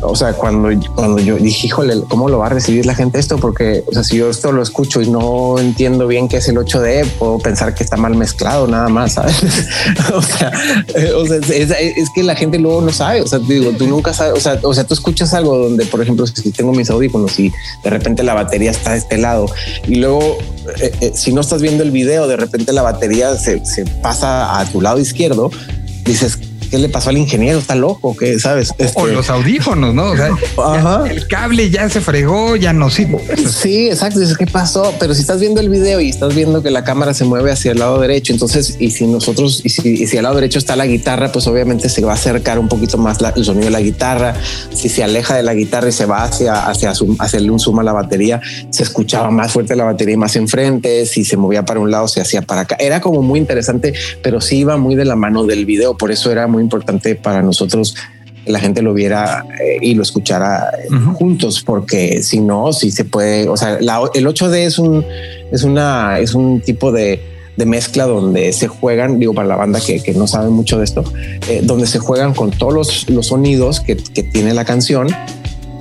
o 0.02 0.14
sea, 0.14 0.32
cuando, 0.32 0.68
cuando 0.94 1.20
yo 1.20 1.36
dije, 1.36 1.68
híjole, 1.68 1.94
¿cómo 2.08 2.28
lo 2.28 2.38
va 2.38 2.46
a 2.46 2.50
recibir 2.50 2.86
la 2.86 2.94
gente 2.94 3.18
esto? 3.18 3.38
Porque, 3.38 3.82
o 3.86 3.92
sea, 3.92 4.04
si 4.04 4.16
yo 4.16 4.30
esto 4.30 4.52
lo 4.52 4.62
escucho 4.62 5.00
y 5.00 5.08
no 5.08 5.58
entiendo 5.58 6.06
bien 6.06 6.28
qué 6.28 6.38
es 6.38 6.48
el 6.48 6.56
8D, 6.56 7.06
puedo 7.18 7.38
pensar 7.38 7.74
que 7.74 7.82
está 7.82 7.96
mal 7.96 8.14
mezclado 8.14 8.66
nada 8.66 8.88
más, 8.88 9.14
¿sabes? 9.14 9.36
o 10.14 10.22
sea, 10.22 10.52
eh, 10.94 11.12
o 11.12 11.26
sea 11.26 11.38
es, 11.38 12.10
que 12.14 12.22
la 12.22 12.34
gente 12.34 12.58
luego 12.58 12.80
no 12.80 12.92
sabe, 12.92 13.22
o 13.22 13.26
sea, 13.26 13.38
digo, 13.38 13.72
tú 13.72 13.86
nunca 13.86 14.12
sabes, 14.12 14.34
o 14.34 14.40
sea, 14.40 14.58
o 14.62 14.74
sea, 14.74 14.84
tú 14.84 14.94
escuchas 14.94 15.34
algo 15.34 15.56
donde, 15.56 15.86
por 15.86 16.00
ejemplo, 16.00 16.26
si 16.26 16.50
tengo 16.50 16.72
mis 16.72 16.90
audífonos 16.90 17.38
y 17.38 17.52
de 17.82 17.90
repente 17.90 18.22
la 18.22 18.34
batería 18.34 18.70
está 18.70 18.92
de 18.92 18.98
este 18.98 19.18
lado 19.18 19.46
y 19.86 19.96
luego, 19.96 20.38
eh, 20.80 20.92
eh, 21.00 21.12
si 21.14 21.32
no 21.32 21.40
estás 21.40 21.62
viendo 21.62 21.82
el 21.82 21.90
video, 21.90 22.26
de 22.28 22.36
repente 22.36 22.72
la 22.72 22.82
batería 22.82 23.36
se, 23.36 23.64
se 23.64 23.84
pasa 23.84 24.58
a 24.58 24.64
tu 24.66 24.80
lado 24.80 24.98
izquierdo, 24.98 25.50
dices, 26.04 26.38
¿qué 26.70 26.78
le 26.78 26.88
pasó 26.88 27.10
al 27.10 27.18
ingeniero? 27.18 27.58
Está 27.58 27.74
loco, 27.74 28.16
que 28.16 28.38
sabes? 28.38 28.70
O 28.70 28.74
este, 28.78 29.12
los 29.12 29.30
audífonos, 29.30 29.94
¿no? 29.94 30.10
O 30.10 30.16
sea, 30.16 30.30
el 31.10 31.26
cable 31.26 31.70
ya 31.70 31.88
se 31.88 32.00
fregó, 32.00 32.56
ya 32.56 32.72
no 32.72 32.90
sirve. 32.90 33.18
Sí, 33.48 33.88
exacto. 33.88 34.20
Dices, 34.20 34.36
¿qué 34.36 34.46
pasó? 34.46 34.94
Pero 34.98 35.14
si 35.14 35.20
estás 35.20 35.40
viendo 35.40 35.60
el 35.60 35.68
video 35.68 36.00
y 36.00 36.10
estás 36.10 36.34
viendo 36.34 36.62
que 36.62 36.70
la 36.70 36.84
cámara 36.84 37.14
se 37.14 37.24
mueve 37.24 37.50
hacia 37.50 37.72
el 37.72 37.78
lado 37.78 38.00
derecho, 38.00 38.32
entonces, 38.32 38.76
y 38.78 38.90
si 38.90 39.06
nosotros, 39.06 39.60
y 39.64 39.68
si, 39.68 40.06
si 40.06 40.16
al 40.16 40.24
lado 40.24 40.36
derecho 40.36 40.58
está 40.58 40.76
la 40.76 40.86
guitarra, 40.86 41.32
pues 41.32 41.46
obviamente 41.46 41.88
se 41.88 42.02
va 42.02 42.12
a 42.12 42.14
acercar 42.14 42.58
un 42.58 42.68
poquito 42.68 42.98
más 42.98 43.18
el 43.34 43.44
sonido 43.44 43.66
de 43.66 43.70
la 43.70 43.80
guitarra. 43.80 44.34
Si 44.72 44.88
se 44.88 45.02
aleja 45.02 45.36
de 45.36 45.42
la 45.42 45.54
guitarra 45.54 45.88
y 45.88 45.92
se 45.92 46.06
va 46.06 46.24
hacia, 46.24 46.66
hacia, 46.66 46.90
hacia 46.90 47.40
un 47.52 47.60
zoom 47.60 47.78
a 47.78 47.82
la 47.82 47.92
batería, 47.92 48.40
se 48.70 48.82
escuchaba 48.82 49.30
más 49.30 49.52
fuerte 49.52 49.76
la 49.76 49.84
batería 49.84 50.14
y 50.14 50.18
más 50.18 50.36
enfrente. 50.36 51.06
Si 51.06 51.24
se 51.24 51.36
movía 51.36 51.64
para 51.64 51.80
un 51.80 51.90
lado, 51.90 52.08
se 52.08 52.20
hacía 52.20 52.42
para 52.42 52.62
acá. 52.62 52.76
Era 52.78 53.00
como 53.00 53.22
muy 53.22 53.38
interesante, 53.38 53.94
pero 54.22 54.40
sí 54.40 54.58
iba 54.58 54.76
muy 54.76 54.94
de 54.94 55.04
la 55.04 55.16
mano 55.16 55.44
del 55.44 55.64
video. 55.64 55.96
Por 55.96 56.10
eso 56.10 56.30
era 56.30 56.46
muy 56.46 56.55
importante 56.62 57.14
para 57.14 57.42
nosotros 57.42 57.94
que 58.44 58.52
la 58.52 58.60
gente 58.60 58.82
lo 58.82 58.94
viera 58.94 59.44
eh, 59.60 59.78
y 59.82 59.94
lo 59.94 60.02
escuchara 60.02 60.70
eh, 60.78 60.88
juntos, 61.14 61.62
porque 61.64 62.22
si 62.22 62.40
no, 62.40 62.72
si 62.72 62.90
se 62.90 63.04
puede, 63.04 63.48
o 63.48 63.56
sea, 63.56 63.76
el 63.78 63.86
8D 63.88 64.54
es 64.54 64.78
un, 64.78 65.04
es 65.50 65.64
una, 65.64 66.18
es 66.20 66.34
un 66.34 66.60
tipo 66.60 66.92
de, 66.92 67.20
de 67.56 67.66
mezcla 67.66 68.06
donde 68.06 68.52
se 68.52 68.68
juegan, 68.68 69.18
digo, 69.18 69.34
para 69.34 69.48
la 69.48 69.56
banda 69.56 69.80
que, 69.80 70.02
que 70.02 70.12
no 70.12 70.26
sabe 70.26 70.50
mucho 70.50 70.78
de 70.78 70.84
esto, 70.84 71.04
eh, 71.48 71.60
donde 71.62 71.86
se 71.86 71.98
juegan 71.98 72.34
con 72.34 72.50
todos 72.50 72.72
los, 72.72 73.10
los 73.10 73.28
sonidos 73.28 73.80
que, 73.80 73.96
que, 73.96 74.22
tiene 74.22 74.54
la 74.54 74.64
canción 74.64 75.08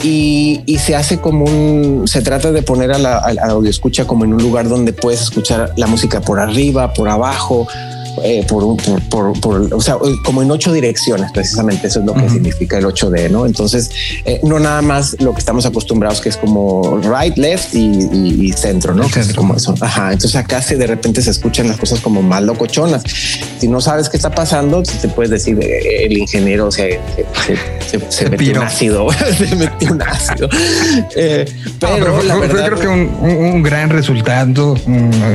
y, 0.02 0.62
y, 0.66 0.78
se 0.78 0.96
hace 0.96 1.20
como 1.20 1.46
un, 1.46 2.08
se 2.08 2.22
trata 2.22 2.52
de 2.52 2.62
poner 2.62 2.92
a 2.92 3.00
la, 3.00 3.18
audio 3.18 3.70
escucha 3.70 4.06
como 4.06 4.24
en 4.24 4.34
un 4.34 4.42
lugar 4.42 4.70
donde 4.70 4.94
puedes 4.94 5.22
escuchar 5.22 5.74
la 5.78 5.88
música 5.88 6.22
por 6.22 6.40
arriba, 6.40 6.94
por 6.94 7.10
abajo, 7.10 7.68
eh, 8.24 8.46
por, 8.48 8.78
por, 9.10 9.40
por, 9.40 9.74
o 9.74 9.82
sea, 9.82 9.98
como 10.24 10.42
en 10.42 10.52
ocho 10.52 10.74
direcciones, 10.74 11.32
precisamente 11.32 11.88
eso 11.88 12.00
es 12.00 12.06
lo 12.06 12.14
que 12.14 12.30
significa 12.30 12.78
el 12.78 12.86
8D, 12.86 13.30
¿no? 13.30 13.46
Entonces, 13.46 13.90
eh, 14.26 14.40
no 14.44 14.60
nada 14.60 14.82
más 14.82 15.16
lo 15.20 15.34
que 15.34 15.40
estamos 15.40 15.66
acostumbrados, 15.66 16.22
que 16.22 16.30
es 16.30 16.38
como 16.38 17.00
right, 17.00 17.38
left 17.38 17.74
y, 17.74 18.52
centro, 18.54 18.94
¿no? 18.94 19.04
Es 19.04 19.34
como 19.34 19.56
eso. 19.56 19.76
Ajá. 19.82 20.14
Entonces 20.14 20.36
acá 20.36 20.62
se 20.62 20.78
de 20.78 20.88
repente 20.88 21.22
se 21.22 21.32
escuchan 21.32 21.68
las 21.68 21.78
cosas 21.78 22.00
como 22.00 22.22
más 22.22 22.44
locochonas. 22.44 23.04
Si 23.60 23.68
no 23.68 23.82
sabes 23.82 24.10
qué 24.10 24.18
está 24.18 24.32
pasando, 24.32 24.84
te 24.84 25.08
puedes 25.10 25.32
decir 25.32 25.58
eh, 25.62 26.06
el 26.06 26.18
ingeniero 26.18 26.72
se, 26.72 27.00
se, 28.10 28.30
metió 28.30 28.54
un 28.54 28.58
ácido, 28.60 29.08
se 29.38 29.56
metió 29.56 29.92
un 29.92 30.02
ácido. 30.02 30.50
pero, 31.80 32.24
la 32.24 32.36
verdad, 32.36 32.66
creo 32.68 32.80
que 32.80 32.88
un, 32.88 33.64
gran 33.64 33.90
resultado. 33.90 34.76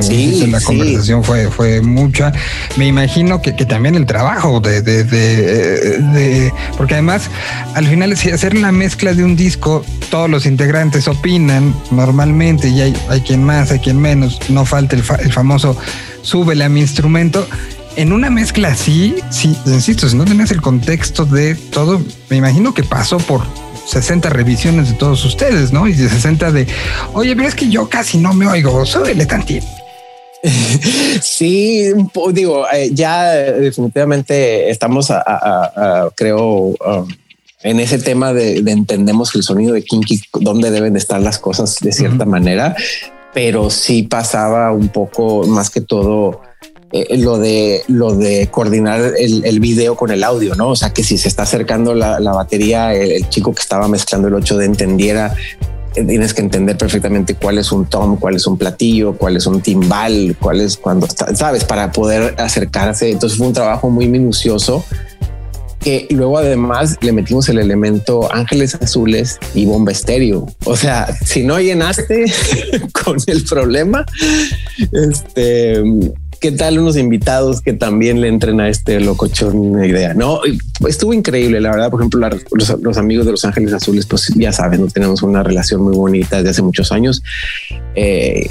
Sí, 0.01 0.47
la 0.51 0.61
conversación 0.61 1.23
fue, 1.25 1.49
fue 1.49 1.81
mucha 1.81 2.33
me 2.77 2.87
imagino 2.87 3.43
que, 3.43 3.53
también 3.53 3.95
el 3.95 4.07
trabajo 4.07 4.61
de, 4.61 4.83
de, 4.83 6.53
porque 6.77 6.95
además 6.95 7.29
al 7.75 7.87
final 7.87 8.17
si 8.17 8.31
hacer 8.31 8.57
la 8.57 8.73
mezcla 8.73 9.13
de 9.13 9.25
un 9.25 9.37
disco, 9.37 9.85
todos 10.11 10.31
los 10.31 10.47
integrantes 10.47 11.09
opinan 11.09 11.75
normalmente 11.91 12.69
y 12.69 12.81
hay, 12.81 12.97
hay 13.09 13.21
quien 13.21 13.45
más, 13.45 13.71
hay 13.71 13.81
quien 13.81 14.01
menos, 14.01 14.39
no 14.51 14.65
falta 14.65 14.97
el, 14.97 15.03
famoso 15.03 15.77
súbele 16.23 16.65
a 16.65 16.69
mi 16.69 16.81
instrumento. 16.81 17.47
En 17.97 18.13
una 18.13 18.31
mezcla 18.31 18.69
así, 18.69 19.17
sí, 19.31 19.57
insisto, 19.67 20.09
si 20.09 20.17
no 20.17 20.25
tenías 20.25 20.53
el 20.53 20.61
contexto 20.61 21.27
de 21.27 21.57
todo, 21.57 22.01
me 22.29 22.37
imagino 22.37 22.73
que 22.73 22.85
pasó 22.85 23.19
por 23.19 23.43
60 23.87 24.31
revisiones 24.31 24.91
de 24.91 24.95
todos 24.95 25.25
ustedes, 25.25 25.73
¿no? 25.73 25.89
Y 25.89 25.95
de 25.95 26.09
60 26.09 26.53
de, 26.53 26.69
oye, 27.15 27.35
pero 27.35 27.49
es 27.49 27.55
que 27.57 27.69
yo 27.69 27.89
casi 27.89 28.19
no 28.19 28.33
me 28.33 28.47
oigo, 28.47 28.87
súbele 28.87 29.27
tantito. 29.27 29.67
sí, 31.23 31.93
digo, 32.33 32.65
eh, 32.73 32.91
ya 32.93 33.33
definitivamente 33.33 34.71
estamos, 34.71 35.11
a, 35.11 36.11
creo, 36.17 36.43
um, 36.45 37.09
en 37.63 37.81
ese 37.81 37.99
tema 37.99 38.33
de, 38.33 38.59
entendemos 38.59 39.35
el 39.35 39.43
sonido 39.43 39.75
de 39.75 39.83
Kinky, 39.83 40.23
dónde 40.41 40.71
deben 40.71 40.95
de 40.95 40.99
estar 40.99 41.21
las 41.21 41.39
cosas 41.39 41.77
de 41.81 41.93
cierta 41.93 42.25
manera, 42.25 42.75
pero 43.35 43.69
sí 43.71 44.05
pasaba 44.05 44.73
un 44.73 44.89
poco 44.89 45.47
más 45.47 45.71
que 45.71 45.81
todo. 45.81 46.41
Eh, 46.93 47.19
lo 47.19 47.39
de 47.39 47.85
lo 47.87 48.17
de 48.17 48.49
coordinar 48.51 49.13
el, 49.17 49.61
video 49.61 49.95
con 49.95 50.11
el 50.11 50.25
audio, 50.25 50.57
no? 50.57 50.71
O 50.71 50.77
sea, 50.77 50.93
que 50.93 51.05
si 51.05 51.19
se 51.19 51.29
está 51.29 51.45
acercando 51.45 51.95
la, 51.95 52.19
batería, 52.19 52.93
el, 52.95 53.29
chico 53.29 53.55
que 53.55 53.63
estaba 53.63 53.87
mezclando 53.87 54.27
el 54.27 54.35
8 54.35 54.57
de 54.57 54.65
entendiera 54.65 55.37
tienes 55.93 56.35
que 56.35 56.41
entender 56.41 56.77
perfectamente 56.77 57.35
cuál 57.35 57.59
es 57.59 57.73
un 57.73 57.87
tom, 57.87 58.17
cuál 58.17 58.37
es 58.37 58.47
un 58.47 58.57
platillo, 58.57 59.15
cuál 59.15 59.37
es 59.37 59.47
un 59.47 59.61
timbal, 59.61 60.37
cuál 60.41 60.61
es 60.61 60.77
cuando 60.77 61.07
sabes, 61.35 61.65
para 61.65 61.93
poder 61.93 62.35
acercarse. 62.39 63.11
Entonces 63.11 63.39
fue 63.39 63.49
un 63.49 63.53
trabajo 63.53 63.91
muy 63.91 64.09
minucioso 64.09 64.85
que 65.81 66.07
luego 66.11 66.39
además 66.39 66.99
le 67.01 67.13
metimos 67.13 67.49
el 67.49 67.59
elemento 67.59 68.33
ángeles 68.33 68.75
azules 68.75 69.39
y 69.55 69.65
bomba 69.65 69.93
estéreo. 69.93 70.47
O 70.65 70.77
sea, 70.77 71.09
si 71.25 71.43
no 71.43 71.59
llenaste 71.59 72.27
con 73.05 73.17
el 73.27 73.45
problema, 73.45 74.05
este 74.93 75.83
¿Qué 76.41 76.53
tal 76.53 76.79
unos 76.79 76.97
invitados 76.97 77.61
que 77.61 77.75
también 77.75 78.23
le 78.23 78.29
entren 78.29 78.63
a 78.63 78.71
este 78.71 78.99
locochón 78.99 79.85
idea? 79.85 80.15
No, 80.15 80.41
estuvo 80.89 81.13
increíble, 81.13 81.61
la 81.61 81.71
verdad. 81.71 81.91
Por 81.91 82.01
ejemplo, 82.01 82.31
los, 82.51 82.97
amigos 82.97 83.27
de 83.27 83.33
Los 83.33 83.45
Ángeles 83.45 83.75
Azules, 83.75 84.07
pues 84.07 84.33
ya 84.35 84.51
saben, 84.51 84.89
tenemos 84.89 85.23
una 85.23 85.43
relación 85.43 85.83
muy 85.83 85.95
bonita 85.95 86.39
desde 86.39 86.51
hace 86.51 86.63
muchos 86.63 86.93
años. 86.93 87.23
Eh, 87.95 88.49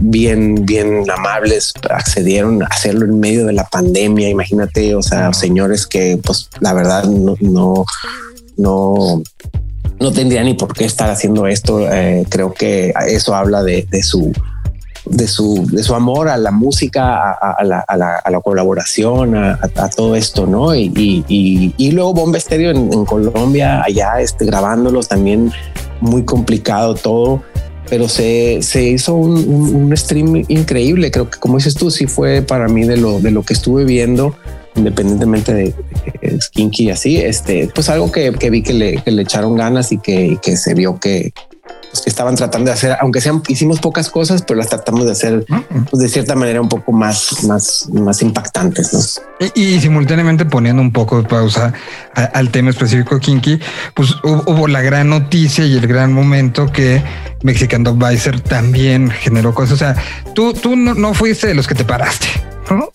bien, 0.00 0.66
bien 0.66 1.08
amables, 1.08 1.72
accedieron 1.88 2.64
a 2.64 2.66
hacerlo 2.66 3.04
en 3.04 3.20
medio 3.20 3.46
de 3.46 3.52
la 3.52 3.68
pandemia. 3.68 4.28
Imagínate, 4.28 4.96
o 4.96 5.02
sea, 5.02 5.32
señores 5.32 5.86
que, 5.86 6.18
pues, 6.20 6.48
la 6.58 6.72
verdad, 6.72 7.04
no, 7.04 7.36
no, 7.40 7.84
no 8.56 9.22
no 10.00 10.12
tendría 10.12 10.42
ni 10.42 10.54
por 10.54 10.74
qué 10.74 10.84
estar 10.84 11.08
haciendo 11.10 11.46
esto. 11.46 11.88
Eh, 11.90 12.26
creo 12.28 12.52
que 12.52 12.92
eso 13.06 13.34
habla 13.34 13.62
de, 13.62 13.86
de, 13.88 14.02
su 14.02 14.32
de 15.06 15.26
su, 15.26 15.66
de 15.70 15.82
su 15.82 15.94
amor 15.94 16.28
a 16.28 16.36
la 16.36 16.50
música, 16.50 17.32
a, 17.32 17.62
la, 17.64 17.80
a 17.80 17.96
la, 17.96 18.16
a 18.16 18.30
la, 18.30 18.40
colaboración, 18.40 19.36
a, 19.36 19.58
todo 19.94 20.16
esto, 20.16 20.46
¿no? 20.46 20.74
Y, 20.74 20.92
y, 21.28 21.74
y, 21.76 21.90
luego 21.92 22.14
Bomba 22.14 22.38
Estéreo 22.38 22.70
en, 22.70 23.04
Colombia, 23.04 23.82
allá 23.82 24.20
este, 24.20 24.44
grabándolos 24.44 25.08
también 25.08 25.52
muy 26.00 26.24
complicado 26.24 26.94
todo, 26.94 27.42
pero 27.88 28.08
se, 28.08 28.62
se 28.62 28.82
hizo 28.84 29.14
un, 29.14 29.36
un, 29.74 29.96
stream 29.96 30.44
increíble. 30.48 31.10
Creo 31.10 31.30
que, 31.30 31.38
como 31.38 31.56
dices 31.56 31.74
tú, 31.74 31.90
sí 31.90 32.06
fue 32.06 32.42
para 32.42 32.68
mí 32.68 32.84
de 32.84 32.96
lo, 32.96 33.20
de 33.20 33.30
lo 33.30 33.42
que 33.42 33.52
estuve 33.52 33.84
viendo 33.84 34.34
independientemente 34.76 35.54
de, 35.54 35.74
de 36.20 36.40
Skinky 36.40 36.84
y 36.84 36.90
así, 36.90 37.16
este, 37.18 37.68
pues 37.74 37.88
algo 37.88 38.10
que, 38.10 38.32
que 38.32 38.50
vi 38.50 38.62
que 38.62 38.72
le, 38.72 39.02
que 39.02 39.10
le, 39.10 39.22
echaron 39.22 39.54
ganas 39.54 39.92
y 39.92 39.98
que, 39.98 40.38
que 40.42 40.56
se 40.56 40.74
vio 40.74 40.98
que, 40.98 41.32
que 41.32 41.53
estaban 42.14 42.36
tratando 42.36 42.66
de 42.70 42.74
hacer, 42.74 42.96
aunque 43.00 43.20
sean, 43.20 43.42
hicimos 43.48 43.80
pocas 43.80 44.08
cosas, 44.08 44.42
pero 44.42 44.56
las 44.56 44.68
tratamos 44.68 45.04
de 45.04 45.12
hacer 45.12 45.44
pues, 45.90 46.00
de 46.00 46.08
cierta 46.08 46.36
manera 46.36 46.60
un 46.60 46.68
poco 46.68 46.92
más, 46.92 47.44
más, 47.44 47.88
más 47.92 48.22
impactantes. 48.22 49.20
Y, 49.54 49.80
simultáneamente 49.80 50.44
poniendo 50.44 50.80
un 50.80 50.92
poco 50.92 51.20
de 51.20 51.28
pausa 51.28 51.72
al 52.14 52.50
tema 52.50 52.70
específico 52.70 53.18
Kinky, 53.18 53.58
pues 53.94 54.14
hubo, 54.22 54.68
la 54.68 54.80
gran 54.80 55.08
noticia 55.08 55.66
y 55.66 55.76
el 55.76 55.86
gran 55.88 56.12
momento 56.12 56.70
que 56.70 57.02
Mexican 57.42 57.86
Advisor 57.86 58.40
también 58.40 59.10
generó 59.10 59.52
cosas. 59.52 59.72
O 59.72 59.76
sea, 59.76 59.96
tú, 60.34 60.54
tú 60.54 60.76
no, 60.76 60.94
no 60.94 61.14
fuiste 61.14 61.48
de 61.48 61.54
los 61.54 61.66
que 61.66 61.74
te 61.74 61.84
paraste, 61.84 62.28
¿no? 62.70 62.90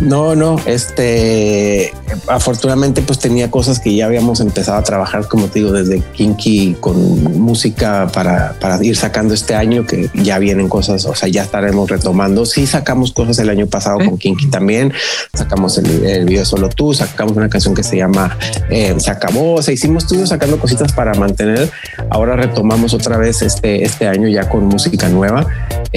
No, 0.00 0.34
no, 0.34 0.60
este, 0.66 1.92
afortunadamente 2.28 3.00
pues 3.00 3.18
tenía 3.18 3.50
cosas 3.50 3.80
que 3.80 3.94
ya 3.94 4.04
habíamos 4.04 4.40
empezado 4.40 4.76
a 4.76 4.82
trabajar, 4.82 5.26
como 5.26 5.46
te 5.46 5.60
digo, 5.60 5.72
desde 5.72 6.00
Kinky 6.00 6.76
con 6.80 7.40
música 7.40 8.10
para, 8.12 8.54
para 8.60 8.82
ir 8.84 8.96
sacando 8.96 9.32
este 9.32 9.54
año, 9.54 9.86
que 9.86 10.10
ya 10.14 10.38
vienen 10.38 10.68
cosas, 10.68 11.06
o 11.06 11.14
sea, 11.14 11.28
ya 11.30 11.42
estaremos 11.42 11.88
retomando. 11.88 12.44
Sí 12.44 12.66
sacamos 12.66 13.12
cosas 13.12 13.38
el 13.38 13.48
año 13.48 13.66
pasado 13.66 13.98
con 13.98 14.18
Kinky 14.18 14.48
también, 14.48 14.92
sacamos 15.32 15.78
el, 15.78 16.26
video 16.26 16.44
Solo 16.44 16.68
Tú, 16.68 16.92
sacamos 16.92 17.34
una 17.36 17.48
canción 17.48 17.74
que 17.74 17.82
se 17.82 17.96
llama 17.96 18.36
eh, 18.68 18.94
Se 18.98 19.10
Acabó, 19.10 19.54
o 19.54 19.62
sea, 19.62 19.72
hicimos 19.72 20.04
estudios 20.04 20.28
sacando 20.28 20.58
cositas 20.58 20.92
para 20.92 21.14
mantener. 21.14 21.70
Ahora 22.10 22.36
retomamos 22.36 22.92
otra 22.92 23.16
vez 23.16 23.40
este, 23.40 23.84
este 23.84 24.06
año 24.06 24.28
ya 24.28 24.48
con 24.48 24.66
música 24.66 25.08
nueva 25.08 25.46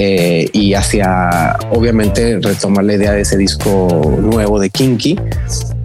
eh, 0.02 0.48
y 0.54 0.72
hacia, 0.72 1.58
obviamente, 1.72 2.38
retomar 2.40 2.86
la 2.86 2.94
idea 2.94 3.12
de 3.12 3.20
ese 3.20 3.36
disco 3.36 4.16
nuevo 4.18 4.58
de 4.58 4.70
Kinky. 4.70 5.20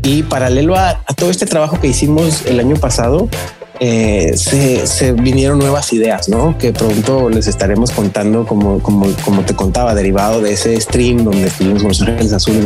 Y 0.04 0.24
paralelo 0.24 0.78
a, 0.78 1.04
todo 1.18 1.30
este 1.30 1.46
trabajo 1.46 1.82
que 1.82 1.88
hicimos 1.88 2.46
el 2.46 2.62
año 2.62 2.78
pasado, 2.78 3.28
eh, 3.82 4.32
se, 4.38 5.12
vinieron 5.12 5.60
nuevas 5.60 5.92
ideas, 5.92 6.30
¿no? 6.30 6.58
Que 6.58 6.72
pronto 6.72 7.30
les 7.30 7.48
estaremos 7.48 7.92
contando, 7.92 8.46
como, 8.48 8.82
como, 8.82 9.06
como 9.26 9.42
te 9.42 9.54
contaba, 9.54 9.94
derivado 9.94 10.40
de 10.40 10.54
ese 10.54 10.80
stream 10.80 11.26
donde 11.26 11.48
estuvimos 11.48 11.82
con 11.82 11.90
Los 11.90 12.02
Ángeles 12.02 12.32
Azules, 12.32 12.66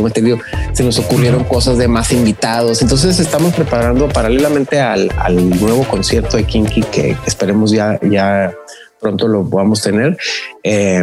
se 0.72 0.84
nos 0.84 1.00
ocurrieron 1.00 1.42
cosas 1.42 1.78
de 1.78 1.88
más 1.88 2.12
invitados. 2.12 2.80
Entonces 2.80 3.18
estamos 3.18 3.54
preparando 3.54 4.08
paralelamente 4.08 4.78
al, 4.78 5.10
al 5.18 5.50
nuevo 5.58 5.82
concierto 5.82 6.36
de 6.36 6.44
Kinky 6.44 6.82
que 6.82 7.16
esperemos 7.26 7.72
ya, 7.72 7.98
ya 8.08 8.54
pronto 9.00 9.28
lo 9.28 9.48
podamos 9.48 9.82
tener, 9.82 10.16
eh, 10.62 11.02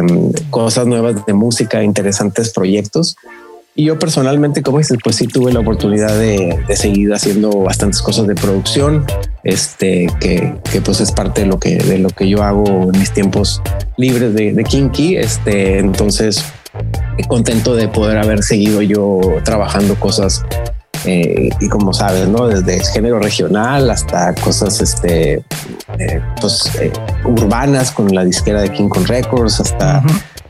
cosas 0.50 0.86
nuevas 0.86 1.26
de 1.26 1.32
música, 1.32 1.82
interesantes 1.82 2.50
proyectos. 2.52 3.16
Y 3.74 3.84
yo 3.84 3.98
personalmente, 3.98 4.62
como 4.62 4.78
dices, 4.78 4.98
pues 5.04 5.16
sí 5.16 5.28
tuve 5.28 5.52
la 5.52 5.60
oportunidad 5.60 6.18
de, 6.18 6.58
seguir 6.74 7.12
haciendo 7.14 7.60
bastantes 7.60 8.02
cosas 8.02 8.26
de 8.26 8.34
producción, 8.34 9.04
este, 9.44 10.08
que, 10.20 10.56
que, 10.72 10.80
pues 10.80 11.00
es 11.00 11.12
parte 11.12 11.42
de 11.42 11.46
lo 11.46 11.60
que, 11.60 11.76
de 11.76 11.98
lo 11.98 12.08
que 12.08 12.28
yo 12.28 12.42
hago 12.42 12.64
en 12.66 12.98
mis 12.98 13.12
tiempos 13.12 13.62
libres 13.96 14.34
de, 14.34 14.52
de 14.52 14.64
Kinky. 14.64 15.16
Este, 15.16 15.78
entonces, 15.78 16.44
contento 17.28 17.76
de 17.76 17.88
poder 17.88 18.18
haber 18.18 18.42
seguido 18.42 18.82
yo 18.82 19.20
trabajando 19.44 19.94
cosas 20.00 20.44
eh, 21.08 21.48
y 21.58 21.68
como 21.68 21.94
sabes, 21.94 22.28
¿no? 22.28 22.46
Desde 22.46 22.84
género 22.92 23.18
regional 23.18 23.88
hasta 23.90 24.34
cosas 24.34 24.78
este, 24.82 25.42
eh, 25.98 26.20
pues, 26.38 26.70
eh, 26.80 26.92
urbanas 27.24 27.90
con 27.90 28.14
la 28.14 28.24
disquera 28.24 28.60
de 28.60 28.70
King 28.70 28.90
Kong 28.90 29.06
Records, 29.06 29.58
hasta 29.58 30.02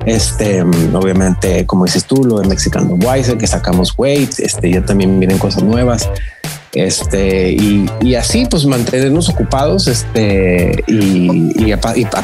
este, 0.04 0.62
obviamente, 0.62 1.64
como 1.64 1.84
dices 1.84 2.04
tú, 2.06 2.24
lo 2.24 2.40
de 2.40 2.48
Mexican 2.48 2.90
Wise, 2.90 3.38
que 3.38 3.46
sacamos 3.46 3.94
Wait, 3.96 4.40
este, 4.40 4.72
ya 4.72 4.84
también 4.84 5.20
vienen 5.20 5.38
cosas 5.38 5.62
nuevas. 5.62 6.10
Este, 6.72 7.52
y, 7.52 8.14
así 8.14 8.46
pues 8.50 8.66
mantenernos 8.66 9.28
ocupados 9.28 9.86
este, 9.88 10.84
y, 10.86 11.74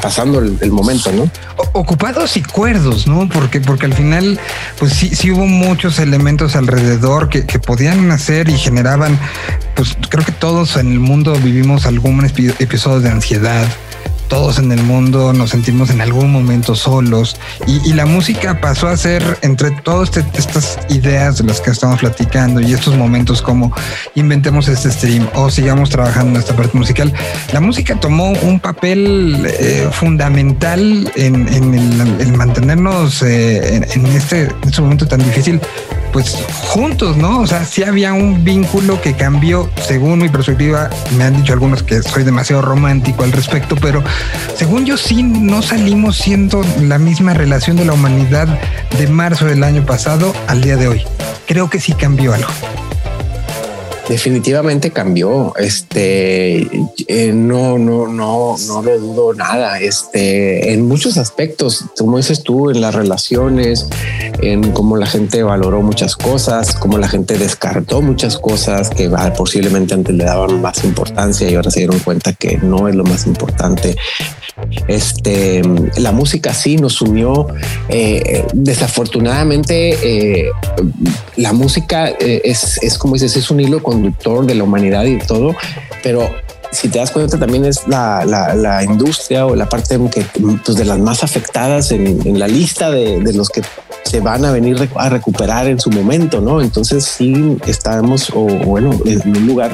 pasando 0.02 0.38
el, 0.38 0.70
momento, 0.70 1.10
¿no? 1.12 1.30
Ocupados 1.72 2.36
y 2.36 2.42
cuerdos, 2.42 3.06
¿no? 3.06 3.28
Porque, 3.28 3.60
porque 3.60 3.86
al 3.86 3.94
final, 3.94 4.38
pues 4.78 4.92
sí, 4.92 5.14
sí 5.14 5.30
hubo 5.30 5.46
muchos 5.46 5.98
elementos 5.98 6.56
alrededor 6.56 7.28
que, 7.28 7.46
que 7.46 7.58
podían 7.58 8.10
hacer 8.10 8.48
y 8.48 8.58
generaban, 8.58 9.18
pues 9.74 9.96
creo 10.08 10.24
que 10.24 10.32
todos 10.32 10.76
en 10.76 10.92
el 10.92 11.00
mundo 11.00 11.34
vivimos 11.42 11.86
algún 11.86 12.24
episodio 12.24 13.00
de 13.00 13.10
ansiedad, 13.10 13.66
todos 14.34 14.58
en 14.58 14.72
el 14.72 14.82
mundo 14.82 15.32
nos 15.32 15.50
sentimos 15.50 15.90
en 15.90 16.00
algún 16.00 16.32
momento 16.32 16.74
solos 16.74 17.36
y, 17.68 17.92
la 17.92 18.04
música 18.04 18.60
pasó 18.60 18.88
a 18.88 18.96
ser 18.96 19.22
entre 19.42 19.70
todas 19.70 20.08
este, 20.08 20.24
estas 20.36 20.76
ideas 20.88 21.38
de 21.38 21.44
las 21.44 21.60
que 21.60 21.70
estamos 21.70 22.00
platicando 22.00 22.60
y 22.60 22.72
estos 22.72 22.96
momentos 22.96 23.40
como 23.40 23.72
inventemos 24.16 24.66
este 24.66 24.90
stream 24.90 25.28
o 25.34 25.50
sigamos 25.50 25.88
trabajando 25.90 26.32
en 26.32 26.36
esta 26.38 26.56
parte 26.56 26.76
musical, 26.76 27.12
la 27.52 27.60
música 27.60 27.94
tomó 28.00 28.30
un 28.30 28.58
papel 28.58 29.46
eh, 29.46 29.88
fundamental 29.92 31.08
en, 31.14 31.46
el, 31.46 32.32
mantenernos 32.32 33.22
eh, 33.22 33.88
en, 33.94 34.06
este, 34.06 34.46
en 34.46 34.68
este 34.68 34.82
momento 34.82 35.06
tan 35.06 35.20
difícil 35.20 35.60
pues 36.14 36.36
juntos, 36.68 37.16
¿no? 37.16 37.40
O 37.40 37.46
sea, 37.48 37.64
sí 37.64 37.82
había 37.82 38.12
un 38.12 38.44
vínculo 38.44 39.02
que 39.02 39.14
cambió, 39.14 39.68
según 39.84 40.20
mi 40.20 40.28
perspectiva, 40.28 40.88
me 41.18 41.24
han 41.24 41.36
dicho 41.36 41.52
algunos 41.52 41.82
que 41.82 42.02
soy 42.04 42.22
demasiado 42.22 42.62
romántico 42.62 43.24
al 43.24 43.32
respecto, 43.32 43.74
pero 43.74 44.00
según 44.56 44.86
yo 44.86 44.96
sí 44.96 45.24
no 45.24 45.60
salimos 45.60 46.16
siendo 46.16 46.64
la 46.80 46.98
misma 46.98 47.34
relación 47.34 47.76
de 47.76 47.84
la 47.84 47.94
humanidad 47.94 48.46
de 48.96 49.08
marzo 49.08 49.46
del 49.46 49.64
año 49.64 49.84
pasado 49.84 50.32
al 50.46 50.60
día 50.60 50.76
de 50.76 50.86
hoy. 50.86 51.02
Creo 51.48 51.68
que 51.68 51.80
sí 51.80 51.94
cambió 51.94 52.32
algo. 52.32 52.48
Definitivamente 54.08 54.90
cambió. 54.90 55.54
Este 55.56 56.68
eh, 57.08 57.32
no, 57.32 57.78
no, 57.78 58.06
no, 58.06 58.56
no 58.66 58.82
lo 58.82 58.98
dudo 58.98 59.34
nada. 59.34 59.80
Este 59.80 60.72
en 60.72 60.86
muchos 60.86 61.16
aspectos, 61.16 61.84
como 61.98 62.18
dices 62.18 62.42
tú, 62.42 62.70
en 62.70 62.80
las 62.80 62.94
relaciones, 62.94 63.88
en 64.42 64.72
cómo 64.72 64.96
la 64.96 65.06
gente 65.06 65.42
valoró 65.42 65.80
muchas 65.82 66.16
cosas, 66.16 66.74
cómo 66.74 66.98
la 66.98 67.08
gente 67.08 67.38
descartó 67.38 68.02
muchas 68.02 68.38
cosas 68.38 68.90
que 68.90 69.10
posiblemente 69.36 69.94
antes 69.94 70.14
le 70.14 70.24
daban 70.24 70.60
más 70.60 70.84
importancia 70.84 71.50
y 71.50 71.54
ahora 71.54 71.70
se 71.70 71.80
dieron 71.80 71.98
cuenta 72.00 72.32
que 72.32 72.58
no 72.58 72.88
es 72.88 72.94
lo 72.94 73.04
más 73.04 73.26
importante. 73.26 73.96
Este, 74.86 75.62
la 75.96 76.12
música 76.12 76.54
sí 76.54 76.76
nos 76.76 77.00
unió. 77.02 77.48
Eh, 77.88 78.46
desafortunadamente, 78.52 79.98
eh, 80.02 80.50
la 81.36 81.52
música 81.52 82.08
eh, 82.08 82.42
es, 82.44 82.82
es, 82.82 82.98
como 82.98 83.14
dices, 83.14 83.36
es 83.36 83.50
un 83.50 83.60
hilo 83.60 83.82
conductor 83.94 84.46
de 84.46 84.54
la 84.54 84.64
humanidad 84.64 85.04
y 85.04 85.18
todo, 85.18 85.54
pero 86.02 86.28
si 86.74 86.88
te 86.88 86.98
das 86.98 87.12
cuenta 87.12 87.38
también 87.38 87.64
es 87.64 87.86
la, 87.86 88.24
la, 88.24 88.82
industria 88.82 89.46
o 89.46 89.54
la 89.54 89.68
parte 89.68 89.98
pues, 89.98 90.76
de 90.76 90.84
las 90.84 90.98
más 90.98 91.22
afectadas 91.22 91.92
en, 91.92 92.26
en 92.26 92.38
la 92.38 92.48
lista 92.48 92.90
de, 92.90 93.20
de, 93.20 93.32
los 93.32 93.48
que 93.48 93.62
se 94.02 94.20
van 94.20 94.44
a 94.44 94.50
venir 94.50 94.88
a 94.96 95.08
recuperar 95.08 95.68
en 95.68 95.78
su 95.78 95.90
momento, 95.90 96.40
¿no? 96.40 96.60
Entonces 96.60 97.04
sí 97.04 97.56
estamos, 97.66 98.30
o 98.34 98.46
bueno, 98.46 98.90
en 99.04 99.36
un 99.36 99.46
lugar 99.46 99.70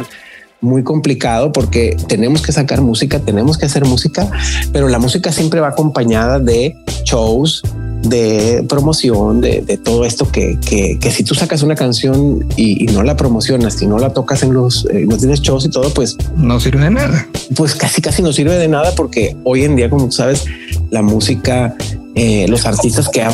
muy 0.60 0.82
complicado 0.82 1.52
porque 1.52 1.96
tenemos 2.06 2.42
que 2.42 2.52
sacar 2.52 2.82
música, 2.82 3.18
tenemos 3.20 3.56
que 3.56 3.66
hacer 3.66 3.86
música, 3.86 4.30
pero 4.72 4.88
la 4.88 4.98
música 4.98 5.32
siempre 5.32 5.60
va 5.60 5.68
acompañada 5.68 6.38
de 6.38 6.76
shows, 7.04 7.62
de 8.10 8.64
promoción, 8.68 9.40
de, 9.40 9.62
todo 9.82 10.04
esto 10.04 10.30
que, 10.30 10.58
que, 10.60 11.10
si 11.10 11.24
tú 11.24 11.34
sacas 11.34 11.62
una 11.62 11.74
canción 11.74 12.44
y, 12.56 12.86
no 12.86 13.02
la 13.02 13.16
promocionas, 13.16 13.80
y 13.80 13.86
no 13.86 13.98
la 13.98 14.12
tocas 14.12 14.42
en 14.42 14.52
los, 14.52 14.86
eh, 14.90 15.06
no 15.08 15.16
tienes 15.16 15.40
shows 15.40 15.64
y 15.64 15.70
todo, 15.70 15.94
pues 15.94 16.16
no 16.36 16.60
sirve 16.60 16.84
de 16.84 16.90
nada. 16.90 17.26
Pues 17.54 17.74
casi, 17.74 18.02
casi 18.02 18.22
no 18.22 18.32
sirve 18.32 18.56
de 18.56 18.68
nada 18.68 18.92
porque 18.94 19.36
hoy 19.44 19.64
en 19.64 19.76
día, 19.76 19.88
como 19.88 20.06
tú 20.06 20.12
sabes, 20.12 20.44
la 20.90 21.02
música, 21.02 21.74
eh, 22.14 22.46
los 22.48 22.66
artistas 22.66 23.08
que... 23.08 23.26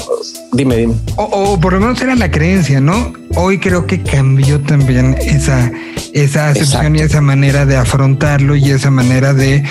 Dime, 0.52 0.76
dime. 0.76 0.94
O, 1.16 1.58
por 1.58 1.72
lo 1.72 1.80
menos 1.80 2.00
era 2.00 2.14
la 2.14 2.30
creencia, 2.30 2.80
¿no? 2.80 3.12
Hoy 3.34 3.58
creo 3.58 3.86
que 3.86 4.02
cambió 4.02 4.60
también 4.60 5.16
esa, 5.20 5.72
esa 6.12 6.50
acepción 6.50 6.96
y 6.96 7.00
esa 7.00 7.20
manera 7.20 7.66
de 7.66 7.76
afrontarlo 7.76 8.54
y 8.56 8.70
esa 8.70 8.90
manera 8.90 9.34
de, 9.34 9.64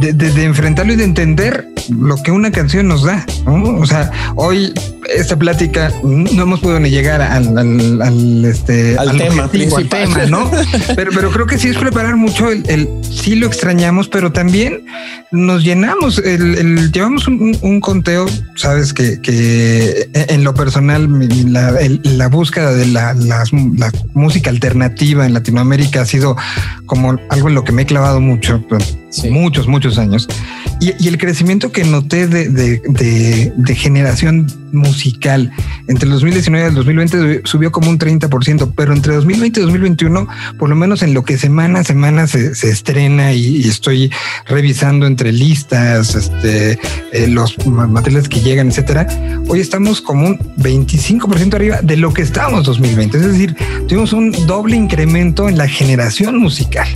de 0.00 0.44
enfrentarlo 0.44 0.92
y 0.92 0.96
de 0.96 1.04
entender 1.04 1.71
lo 1.90 2.16
que 2.22 2.30
una 2.30 2.50
canción 2.50 2.88
nos 2.88 3.02
da. 3.02 3.24
O 3.46 3.86
sea, 3.86 4.10
hoy 4.36 4.72
esta 5.08 5.36
plática 5.36 5.92
no 6.02 6.42
hemos 6.42 6.60
podido 6.60 6.80
ni 6.80 6.90
llegar 6.90 7.20
al, 7.20 7.56
al, 7.58 8.44
este, 8.44 8.96
al, 8.98 9.16
tema, 9.16 9.48
tema, 9.48 10.26
¿no? 10.26 10.50
pero, 10.96 11.10
pero 11.14 11.30
creo 11.30 11.46
que 11.46 11.58
sí 11.58 11.68
es 11.68 11.76
preparar 11.76 12.16
mucho 12.16 12.50
el, 12.50 12.62
el 12.68 12.88
sí 13.02 13.34
lo 13.34 13.46
extrañamos, 13.46 14.08
pero 14.08 14.32
también 14.32 14.84
nos 15.30 15.64
llenamos, 15.64 16.18
el, 16.18 16.92
llevamos 16.92 17.26
un, 17.26 17.80
conteo, 17.80 18.26
sabes 18.54 18.92
que, 18.92 19.20
que 19.20 20.08
en 20.12 20.44
lo 20.44 20.54
personal 20.54 21.08
la, 21.50 21.74
la 22.02 22.28
búsqueda 22.28 22.72
de 22.72 22.86
la, 22.86 23.14
la, 23.14 23.42
música 24.14 24.50
alternativa 24.50 25.26
en 25.26 25.34
Latinoamérica 25.34 26.02
ha 26.02 26.06
sido 26.06 26.36
como 26.86 27.18
algo 27.30 27.48
en 27.48 27.54
lo 27.54 27.64
que 27.64 27.72
me 27.72 27.82
he 27.82 27.86
clavado 27.86 28.20
mucho, 28.20 28.64
pues, 28.68 28.96
muchos, 29.30 29.66
muchos 29.66 29.98
años. 29.98 30.28
Y, 30.80 31.08
el 31.08 31.18
crecimiento 31.18 31.70
que 31.70 31.84
noté 31.84 32.26
de, 32.26 32.48
de, 32.48 33.52
de, 33.56 33.74
generación 33.74 34.46
musical 34.72 35.52
entre 35.88 36.06
el 36.06 36.12
2019 36.12 36.64
y 36.64 36.68
el 36.68 36.74
2020 36.74 37.42
subió 37.44 37.70
como 37.72 37.90
un 37.90 37.98
30%, 37.98 38.72
pero 38.76 38.92
entre 38.92 39.14
2020 39.14 39.60
y 39.60 39.62
2021, 39.62 40.28
por 40.58 40.68
lo 40.68 40.76
menos 40.76 41.02
en 41.02 41.14
lo 41.14 41.24
que 41.24 41.38
semana 41.38 41.80
a 41.80 41.84
semana 41.84 42.26
se, 42.26 42.54
se 42.54 42.70
estrena 42.70 43.32
y, 43.32 43.62
estoy 43.62 44.10
revisando 44.46 45.06
entre 45.06 45.32
listas, 45.32 46.14
este, 46.14 46.78
eh, 47.12 47.26
los 47.28 47.56
materiales 47.66 48.28
que 48.28 48.40
llegan, 48.40 48.68
etcétera, 48.68 49.06
hoy 49.48 49.60
estamos 49.60 50.00
como 50.00 50.26
un 50.26 50.38
25% 50.38 51.54
arriba 51.54 51.80
de 51.82 51.96
lo 51.96 52.12
que 52.12 52.22
estábamos 52.22 52.64
2020. 52.64 53.16
Es 53.16 53.32
decir, 53.32 53.56
tuvimos 53.88 54.12
un 54.12 54.32
doble 54.46 54.76
incremento 54.76 55.48
en 55.48 55.58
la 55.58 55.68
generación 55.68 56.38
musical. 56.38 56.88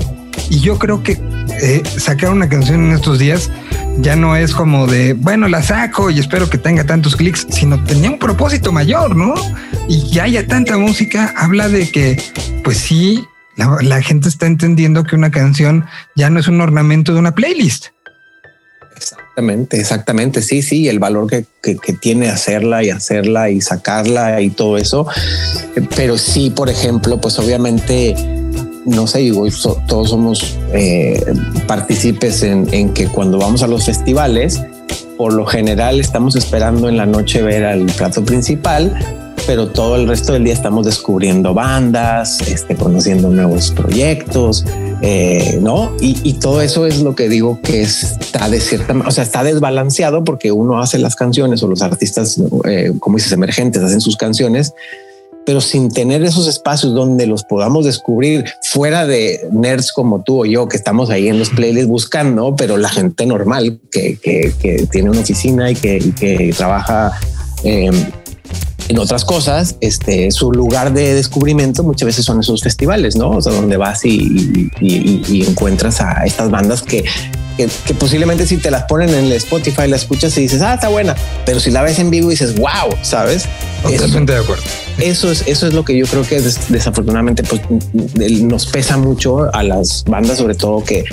Y 0.50 0.60
yo 0.60 0.78
creo 0.78 1.02
que 1.02 1.18
eh, 1.60 1.82
sacar 1.98 2.30
una 2.30 2.48
canción 2.48 2.86
en 2.86 2.92
estos 2.92 3.18
días 3.18 3.50
ya 3.98 4.16
no 4.16 4.36
es 4.36 4.52
como 4.52 4.86
de, 4.86 5.14
bueno, 5.14 5.48
la 5.48 5.62
saco 5.62 6.10
y 6.10 6.18
espero 6.18 6.50
que 6.50 6.58
tenga 6.58 6.84
tantos 6.84 7.16
clics, 7.16 7.46
sino 7.50 7.82
tenía 7.84 8.10
un 8.10 8.18
propósito 8.18 8.72
mayor, 8.72 9.16
¿no? 9.16 9.34
Y 9.88 10.10
ya 10.10 10.24
haya 10.24 10.46
tanta 10.46 10.76
música, 10.76 11.32
habla 11.36 11.68
de 11.68 11.90
que, 11.90 12.22
pues 12.62 12.78
sí, 12.78 13.24
la, 13.56 14.02
gente 14.02 14.28
está 14.28 14.46
entendiendo 14.46 15.04
que 15.04 15.16
una 15.16 15.30
canción 15.30 15.86
ya 16.14 16.28
no 16.28 16.40
es 16.40 16.48
un 16.48 16.60
ornamento 16.60 17.14
de 17.14 17.20
una 17.20 17.34
playlist. 17.34 17.86
Exactamente, 18.94 19.80
exactamente. 19.80 20.42
Sí, 20.42 20.62
sí, 20.62 20.88
el 20.88 20.98
valor 20.98 21.26
que, 21.26 21.46
que, 21.62 21.92
tiene 21.92 22.28
hacerla 22.28 22.82
y 22.82 22.90
hacerla 22.90 23.50
y 23.50 23.60
sacarla 23.60 24.40
y 24.40 24.50
todo 24.50 24.78
eso. 24.78 25.06
Pero 25.94 26.16
sí, 26.18 26.50
por 26.50 26.70
ejemplo, 26.70 27.20
pues 27.20 27.38
obviamente 27.38 28.14
no 28.86 29.06
sé, 29.06 29.18
digo, 29.18 29.46
todos 29.86 30.10
somos 30.10 30.56
eh, 30.72 31.22
partícipes 31.66 32.42
en, 32.42 32.92
que 32.94 33.08
cuando 33.08 33.38
vamos 33.38 33.62
a 33.62 33.66
los 33.66 33.84
festivales, 33.84 34.62
por 35.16 35.32
lo 35.32 35.44
general 35.44 36.00
estamos 36.00 36.36
esperando 36.36 36.88
en 36.88 36.96
la 36.96 37.06
noche 37.06 37.42
ver 37.42 37.64
al 37.64 37.86
plato 37.86 38.24
principal, 38.24 38.96
pero 39.46 39.68
todo 39.68 39.96
el 39.96 40.08
resto 40.08 40.32
del 40.32 40.44
día 40.44 40.54
estamos 40.54 40.86
descubriendo 40.86 41.52
bandas, 41.52 42.40
este, 42.42 42.76
conociendo 42.76 43.28
nuevos 43.28 43.72
proyectos, 43.72 44.64
eh, 45.02 45.58
¿no? 45.60 45.92
Y, 46.00 46.34
todo 46.34 46.62
eso 46.62 46.86
es 46.86 47.00
lo 47.00 47.14
que 47.14 47.28
digo 47.28 47.60
que 47.62 47.82
está 47.82 48.48
de 48.48 48.60
cierta, 48.60 48.94
o 49.06 49.10
sea, 49.10 49.24
está 49.24 49.42
desbalanceado 49.42 50.22
porque 50.24 50.52
uno 50.52 50.80
hace 50.80 50.98
las 50.98 51.16
canciones 51.16 51.62
o 51.62 51.68
los 51.68 51.82
artistas, 51.82 52.40
eh, 52.64 52.92
como 53.00 53.16
dices, 53.16 53.32
emergentes, 53.32 53.82
hacen 53.82 54.00
sus 54.00 54.16
canciones, 54.16 54.74
pero 55.46 55.60
sin 55.60 55.90
tener 55.90 56.24
esos 56.24 56.48
espacios 56.48 56.92
donde 56.92 57.26
los 57.26 57.44
podamos 57.44 57.84
descubrir 57.86 58.44
fuera 58.62 59.06
de 59.06 59.48
nerds 59.52 59.92
como 59.92 60.22
tú 60.22 60.42
o 60.42 60.44
yo, 60.44 60.68
que 60.68 60.76
estamos 60.76 61.08
ahí 61.08 61.28
en 61.28 61.38
los 61.38 61.50
playlists 61.50 61.88
buscando, 61.88 62.54
pero 62.56 62.76
la 62.76 62.88
gente 62.88 63.24
normal 63.24 63.78
que, 63.90 64.18
que, 64.18 64.86
tiene 64.90 65.10
una 65.10 65.20
oficina 65.20 65.70
y 65.70 65.76
que, 65.76 65.98
y 65.98 66.12
que 66.12 66.52
trabaja 66.56 67.12
eh, 67.62 67.90
en 68.88 68.98
otras 68.98 69.24
cosas, 69.24 69.76
este, 69.80 70.30
su 70.30 70.52
lugar 70.52 70.92
de 70.92 71.14
descubrimiento 71.14 71.82
muchas 71.82 72.06
veces 72.06 72.24
son 72.24 72.40
esos 72.40 72.62
festivales, 72.62 73.16
¿no? 73.16 73.30
O 73.30 73.42
sea, 73.42 73.52
donde 73.52 73.76
vas 73.76 74.04
y, 74.04 74.70
encuentras 75.48 76.00
a 76.00 76.24
estas 76.24 76.50
bandas 76.50 76.82
que, 76.82 77.04
que, 77.56 77.94
posiblemente 77.94 78.46
si 78.46 78.56
te 78.56 78.70
las 78.70 78.84
ponen 78.84 79.10
en 79.10 79.26
el 79.26 79.32
Spotify, 79.32 79.88
la 79.88 79.96
escuchas 79.96 80.36
y 80.38 80.42
dices, 80.42 80.62
ah, 80.62 80.74
está 80.74 80.88
buena, 80.88 81.14
pero 81.44 81.60
si 81.60 81.70
la 81.70 81.82
ves 81.82 81.98
en 81.98 82.10
vivo 82.10 82.30
dices, 82.30 82.56
wow, 82.56 82.96
¿sabes? 83.02 83.46
Totalmente 83.82 84.32
de 84.32 84.38
acuerdo. 84.38 84.62
Eso 84.98 85.30
es, 85.30 85.44
eso 85.46 85.66
es 85.66 85.74
lo 85.74 85.84
que 85.84 85.96
yo 85.96 86.06
creo 86.06 86.22
que 86.22 86.40
desafortunadamente 86.40 87.42
pues, 87.42 87.62
nos 88.42 88.66
pesa 88.66 88.96
mucho 88.96 89.54
a 89.54 89.62
las 89.62 90.04
bandas, 90.04 90.38
sobre 90.38 90.54
todo 90.54 90.82
que, 90.82 91.04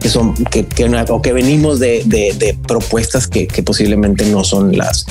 que 0.00 0.08
son, 0.08 0.34
que, 0.34 0.66
o 1.08 1.22
que 1.22 1.32
venimos 1.32 1.80
de, 1.80 2.02
de 2.04 2.58
propuestas 2.66 3.26
que, 3.26 3.46
que 3.46 3.62
posiblemente 3.62 4.24
no 4.26 4.44
son 4.44 4.76
las 4.76 5.06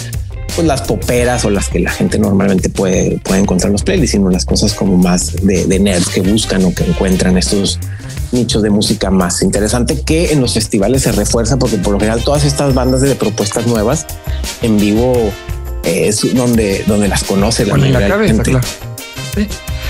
pues 0.55 0.67
las 0.67 0.81
poperas 0.81 1.45
o 1.45 1.49
las 1.49 1.69
que 1.69 1.79
la 1.79 1.91
gente 1.91 2.19
normalmente 2.19 2.69
puede, 2.69 3.17
puede 3.19 3.41
encontrar 3.41 3.69
en 3.69 3.73
los 3.73 3.83
playlists, 3.83 4.11
sino 4.11 4.29
las 4.29 4.45
cosas 4.45 4.73
como 4.73 4.97
más 4.97 5.33
de, 5.41 5.65
de 5.65 5.79
nerds 5.79 6.09
que 6.09 6.21
buscan 6.21 6.63
o 6.65 6.73
que 6.73 6.83
encuentran 6.83 7.37
estos 7.37 7.79
nichos 8.33 8.63
de 8.63 8.69
música 8.69 9.09
más 9.11 9.41
interesante 9.41 10.01
que 10.01 10.33
en 10.33 10.41
los 10.41 10.53
festivales 10.53 11.03
se 11.03 11.11
refuerza 11.11 11.57
porque 11.57 11.77
por 11.77 11.93
lo 11.93 11.99
general 11.99 12.23
todas 12.23 12.43
estas 12.43 12.73
bandas 12.73 13.01
de 13.01 13.15
propuestas 13.15 13.67
nuevas 13.67 14.05
en 14.61 14.77
vivo 14.77 15.31
es 15.83 16.33
donde, 16.35 16.83
donde 16.87 17.07
las 17.07 17.23
conoce 17.23 17.65
la, 17.65 17.77
la 17.77 18.07
cabeza, 18.07 18.43
claro. 18.43 18.65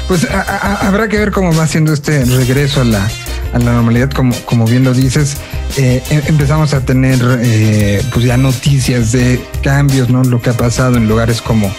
Pues 0.08 0.28
habrá 0.30 1.08
que 1.08 1.18
ver 1.18 1.32
cómo 1.32 1.54
va 1.56 1.68
siendo 1.68 1.94
este 1.94 2.26
regreso 2.26 2.82
a 2.82 2.84
la, 2.84 3.10
a 3.54 3.60
la 3.60 3.74
normalidad, 3.74 4.12
como, 4.12 4.36
como 4.46 4.66
bien 4.66 4.84
lo 4.84 4.94
dices. 4.94 5.38
Eh, 5.78 6.02
em, 6.10 6.22
empezamos 6.28 6.74
a 6.74 6.82
tener 6.82 7.20
eh, 7.42 8.02
pues 8.14 8.26
ya 8.26 8.38
noticias 8.38 9.12
de 9.12 9.42
cambios, 9.62 10.10
¿no? 10.10 10.24
Lo 10.24 10.42
que 10.42 10.50
ha 10.50 10.58
pasado 10.58 10.98
en 10.98 11.08
lugares 11.08 11.42
como, 11.42 11.74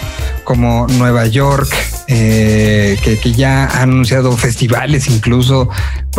como 0.44 0.86
Nueva 0.88 1.26
York, 1.26 1.68
eh, 2.06 2.98
que, 3.02 3.32
ya 3.32 3.66
han 3.66 3.90
anunciado 3.90 4.36
festivales, 4.36 5.08
incluso 5.08 5.68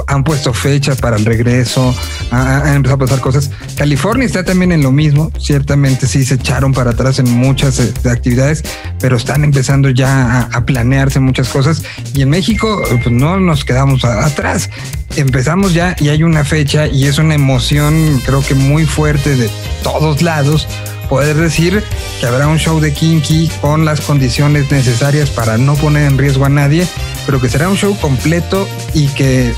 han 0.08 0.23
puesto 0.23 0.53
fechas 0.53 0.99
para 0.99 1.17
el 1.17 1.25
regreso, 1.25 1.95
han 2.31 2.75
empezado 2.75 3.03
a 3.03 3.08
pasar 3.08 3.21
cosas. 3.21 3.51
California 3.75 4.25
está 4.25 4.43
también 4.43 4.71
en 4.71 4.84
lo 4.84 4.91
mismo, 4.91 5.31
ciertamente 5.39 6.08
sí 6.08 6.25
se 6.25 6.36
echaron 6.36 6.73
para 6.73 6.91
atrás 6.91 7.19
en 7.19 7.29
muchas 7.29 7.79
actividades, 8.05 8.63
pero 8.99 9.17
están 9.17 9.43
empezando 9.43 9.89
ya 9.89 10.49
a, 10.51 10.65
planearse 10.65 11.19
muchas 11.19 11.49
cosas 11.49 11.84
y 12.15 12.23
en 12.23 12.29
México 12.29 12.81
pues 13.03 13.12
no 13.12 13.39
nos 13.39 13.63
quedamos 13.65 14.03
atrás. 14.03 14.69
Empezamos 15.15 15.73
ya 15.73 15.95
y 15.99 16.10
hay 16.10 16.23
una 16.23 16.43
fecha 16.43 16.88
y 16.88 17.05
es 17.05 17.19
una 17.19 17.36
emoción 17.36 18.19
creo 18.25 18.41
que 18.41 18.55
muy 18.55 18.86
fuerte 18.86 19.36
de 19.36 19.49
todos 19.84 20.21
lados 20.21 20.67
poder 21.05 21.36
decir 21.36 21.84
que 22.19 22.25
habrá 22.25 22.47
un 22.47 22.58
show 22.58 22.79
de 22.79 22.91
Kinky 22.93 23.49
con 23.62 23.86
las 23.86 24.01
condiciones 24.01 24.71
necesarias 24.71 25.29
para 25.29 25.58
no 25.58 25.75
poner 25.75 26.08
en 26.08 26.17
riesgo 26.17 26.45
a 26.45 26.49
nadie, 26.49 26.88
pero 27.25 27.41
que 27.41 27.49
será 27.49 27.69
un 27.69 27.77
show 27.77 27.97
completo 27.99 28.67
y 28.93 29.07
que 29.07 29.53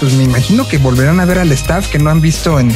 pues 0.00 0.14
me 0.14 0.24
imagino 0.24 0.66
que 0.66 0.78
volverán 0.78 1.20
a 1.20 1.24
ver 1.24 1.38
al 1.38 1.52
staff 1.52 1.88
que 1.88 1.98
no 1.98 2.10
han 2.10 2.20
visto 2.20 2.58
en 2.58 2.72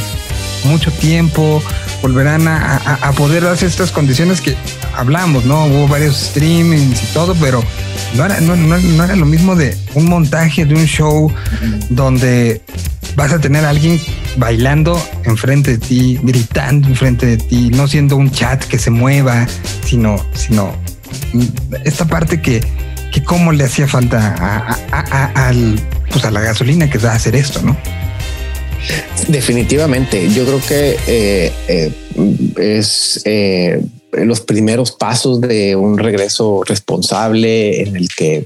mucho 0.63 0.91
tiempo, 0.91 1.61
volverán 2.01 2.47
a, 2.47 3.11
poder 3.17 3.45
hacer 3.45 3.69
estas 3.69 3.91
condiciones 3.91 4.41
que 4.41 4.55
hablamos, 4.95 5.45
¿no? 5.45 5.65
Hubo 5.65 5.87
varios 5.87 6.17
streamings 6.17 7.03
y 7.03 7.05
todo, 7.13 7.35
pero 7.35 7.63
no 8.15 8.25
era, 8.25 8.39
no, 8.41 8.55
no 8.55 9.03
era 9.03 9.15
lo 9.15 9.25
mismo 9.25 9.55
de 9.55 9.77
un 9.93 10.05
montaje 10.05 10.65
de 10.65 10.75
un 10.75 10.85
show 10.85 11.31
donde 11.89 12.61
vas 13.15 13.33
a 13.33 13.39
tener 13.39 13.65
a 13.65 13.69
alguien 13.69 13.99
bailando 14.37 15.01
enfrente 15.25 15.71
de 15.71 15.77
ti, 15.79 16.19
gritando 16.21 16.87
enfrente 16.87 17.25
de 17.25 17.37
ti, 17.37 17.69
no 17.69 17.87
siendo 17.87 18.15
un 18.15 18.31
chat 18.31 18.63
que 18.63 18.77
se 18.77 18.91
mueva, 18.91 19.47
sino, 19.83 20.23
sino 20.33 20.75
esta 21.83 22.05
parte 22.05 22.41
que, 22.41 22.61
que 23.17 23.23
cómo 23.23 23.51
le 23.51 23.63
hacía 23.63 23.87
falta 23.87 24.35
a, 24.37 25.47
al, 25.47 25.79
pues 26.11 26.23
a 26.25 26.31
la 26.31 26.41
gasolina 26.41 26.89
que 26.89 26.97
va 26.97 27.11
a 27.11 27.15
hacer 27.15 27.35
esto, 27.35 27.61
¿no? 27.61 27.75
Definitivamente, 29.27 30.31
yo 30.31 30.45
creo 30.45 30.61
que 30.67 30.97
eh, 31.07 31.51
eh, 31.67 31.91
es 32.57 33.21
eh, 33.25 33.81
los 34.11 34.41
primeros 34.41 34.91
pasos 34.91 35.41
de 35.41 35.75
un 35.75 35.97
regreso 35.97 36.63
responsable 36.65 37.81
en 37.81 37.95
el 37.95 38.07
que 38.09 38.45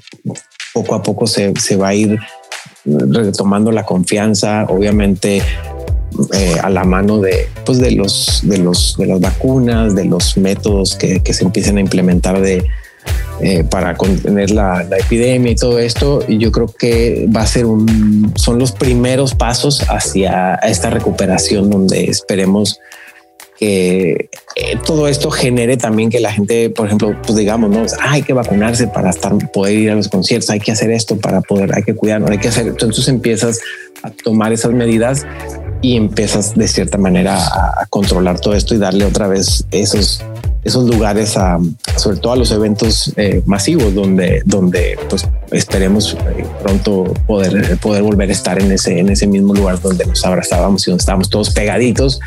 poco 0.73 0.95
a 0.95 1.03
poco 1.03 1.27
se, 1.27 1.53
se 1.59 1.75
va 1.75 1.89
a 1.89 1.93
ir 1.93 2.17
retomando 2.85 3.71
la 3.71 3.85
confianza, 3.85 4.65
obviamente 4.69 5.41
a 6.63 6.69
la 6.69 6.83
mano 6.83 7.19
de, 7.19 7.47
pues 7.65 7.77
de 7.77 7.91
los 7.91 8.41
de 8.43 8.57
los 8.57 8.95
de 8.97 9.05
las 9.05 9.19
vacunas, 9.19 9.95
de 9.95 10.05
los 10.05 10.37
métodos 10.37 10.95
que, 10.95 11.21
que 11.21 11.33
se 11.33 11.43
empiecen 11.43 11.77
a 11.77 11.81
implementar 11.81 12.41
de 12.41 12.65
eh, 13.41 13.63
para 13.63 13.95
contener 13.97 14.51
la, 14.51 14.83
la, 14.83 14.97
epidemia 14.97 15.51
y 15.51 15.55
todo 15.55 15.79
esto. 15.79 16.23
Y 16.27 16.37
yo 16.37 16.51
creo 16.51 16.67
que 16.67 17.27
va 17.35 17.41
a 17.41 17.47
ser 17.47 17.65
un 17.65 18.31
son 18.35 18.59
los 18.59 18.71
primeros 18.71 19.33
pasos 19.33 19.83
hacia 19.89 20.55
esta 20.55 20.89
recuperación 20.89 21.69
donde 21.69 22.03
esperemos 22.05 22.79
que 23.61 24.29
eh, 24.55 24.77
todo 24.85 25.07
esto 25.07 25.29
genere 25.29 25.77
también 25.77 26.09
que 26.09 26.19
la 26.19 26.31
gente, 26.31 26.71
por 26.71 26.87
ejemplo, 26.87 27.15
pues 27.21 27.37
digamos, 27.37 27.69
no 27.69 27.85
hay 27.99 28.23
que 28.23 28.33
vacunarse 28.33 28.87
para 28.87 29.11
estar, 29.11 29.33
poder 29.51 29.77
ir 29.77 29.91
a 29.91 29.95
los 29.95 30.07
conciertos, 30.07 30.49
hay 30.49 30.59
que 30.59 30.71
hacer 30.71 30.89
esto 30.89 31.17
para 31.17 31.41
poder, 31.41 31.73
hay 31.75 31.83
que 31.83 31.93
cuidarnos, 31.93 32.31
hay 32.31 32.39
que 32.39 32.47
hacer. 32.47 32.67
Entonces 32.67 33.07
empiezas 33.07 33.59
a 34.01 34.09
tomar 34.09 34.51
esas 34.51 34.71
medidas 34.71 35.27
y 35.81 35.95
empiezas 35.95 36.55
de 36.55 36.67
cierta 36.67 36.97
manera 36.97 37.37
a 37.37 37.85
controlar 37.89 38.39
todo 38.39 38.55
esto 38.55 38.73
y 38.73 38.77
darle 38.79 39.05
otra 39.05 39.27
vez 39.27 39.65
esos 39.71 40.23
esos 40.63 40.87
lugares, 40.87 41.37
a, 41.37 41.59
sobre 41.97 42.17
todo 42.17 42.33
a 42.33 42.35
los 42.35 42.51
eventos 42.51 43.11
eh, 43.15 43.41
masivos, 43.45 43.93
donde, 43.95 44.41
donde 44.45 44.97
pues 45.09 45.27
esperemos 45.51 46.15
eh, 46.35 46.45
pronto 46.61 47.13
poder, 47.25 47.77
poder 47.77 48.03
volver 48.03 48.29
a 48.29 48.31
estar 48.31 48.61
en 48.61 48.71
ese, 48.71 48.99
en 48.99 49.09
ese 49.09 49.27
mismo 49.27 49.53
lugar 49.53 49.81
donde 49.81 50.05
nos 50.05 50.23
abrazábamos 50.25 50.87
y 50.87 50.91
donde 50.91 51.01
estábamos 51.01 51.29
todos 51.29 51.49
pegaditos. 51.49 52.19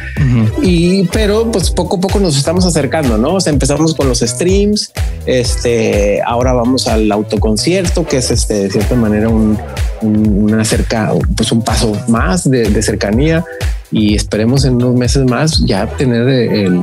Y 0.62 1.04
pero 1.04 1.50
pues 1.50 1.70
poco 1.70 1.96
a 1.96 2.00
poco 2.00 2.18
nos 2.18 2.36
estamos 2.36 2.64
acercando, 2.64 3.18
¿no? 3.18 3.34
O 3.34 3.40
sea, 3.40 3.52
empezamos 3.52 3.94
con 3.94 4.08
los 4.08 4.20
streams, 4.20 4.92
este, 5.26 6.20
ahora 6.22 6.52
vamos 6.52 6.88
al 6.88 7.10
autoconcierto, 7.12 8.06
que 8.06 8.18
es 8.18 8.30
este, 8.30 8.54
de 8.54 8.70
cierta 8.70 8.94
manera 8.96 9.28
un, 9.28 9.58
una 10.02 10.64
cerca, 10.64 11.12
pues 11.36 11.52
un 11.52 11.62
paso 11.62 11.96
más 12.08 12.48
de, 12.50 12.68
de 12.68 12.82
cercanía 12.82 13.44
y 13.90 14.16
esperemos 14.16 14.64
en 14.64 14.74
unos 14.74 14.94
meses 14.96 15.24
más 15.24 15.64
ya 15.64 15.86
tener 15.86 16.28
el 16.28 16.82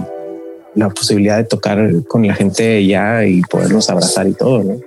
la 0.76 0.90
posibilidad 0.90 1.38
de 1.38 1.44
tocar 1.44 1.80
con 2.08 2.26
la 2.26 2.36
gente 2.36 2.86
ya 2.86 3.26
y 3.26 3.42
podernos 3.42 3.90
abrazar 3.90 4.28
y 4.28 4.34
todo, 4.34 4.64
¿no? 4.64 4.80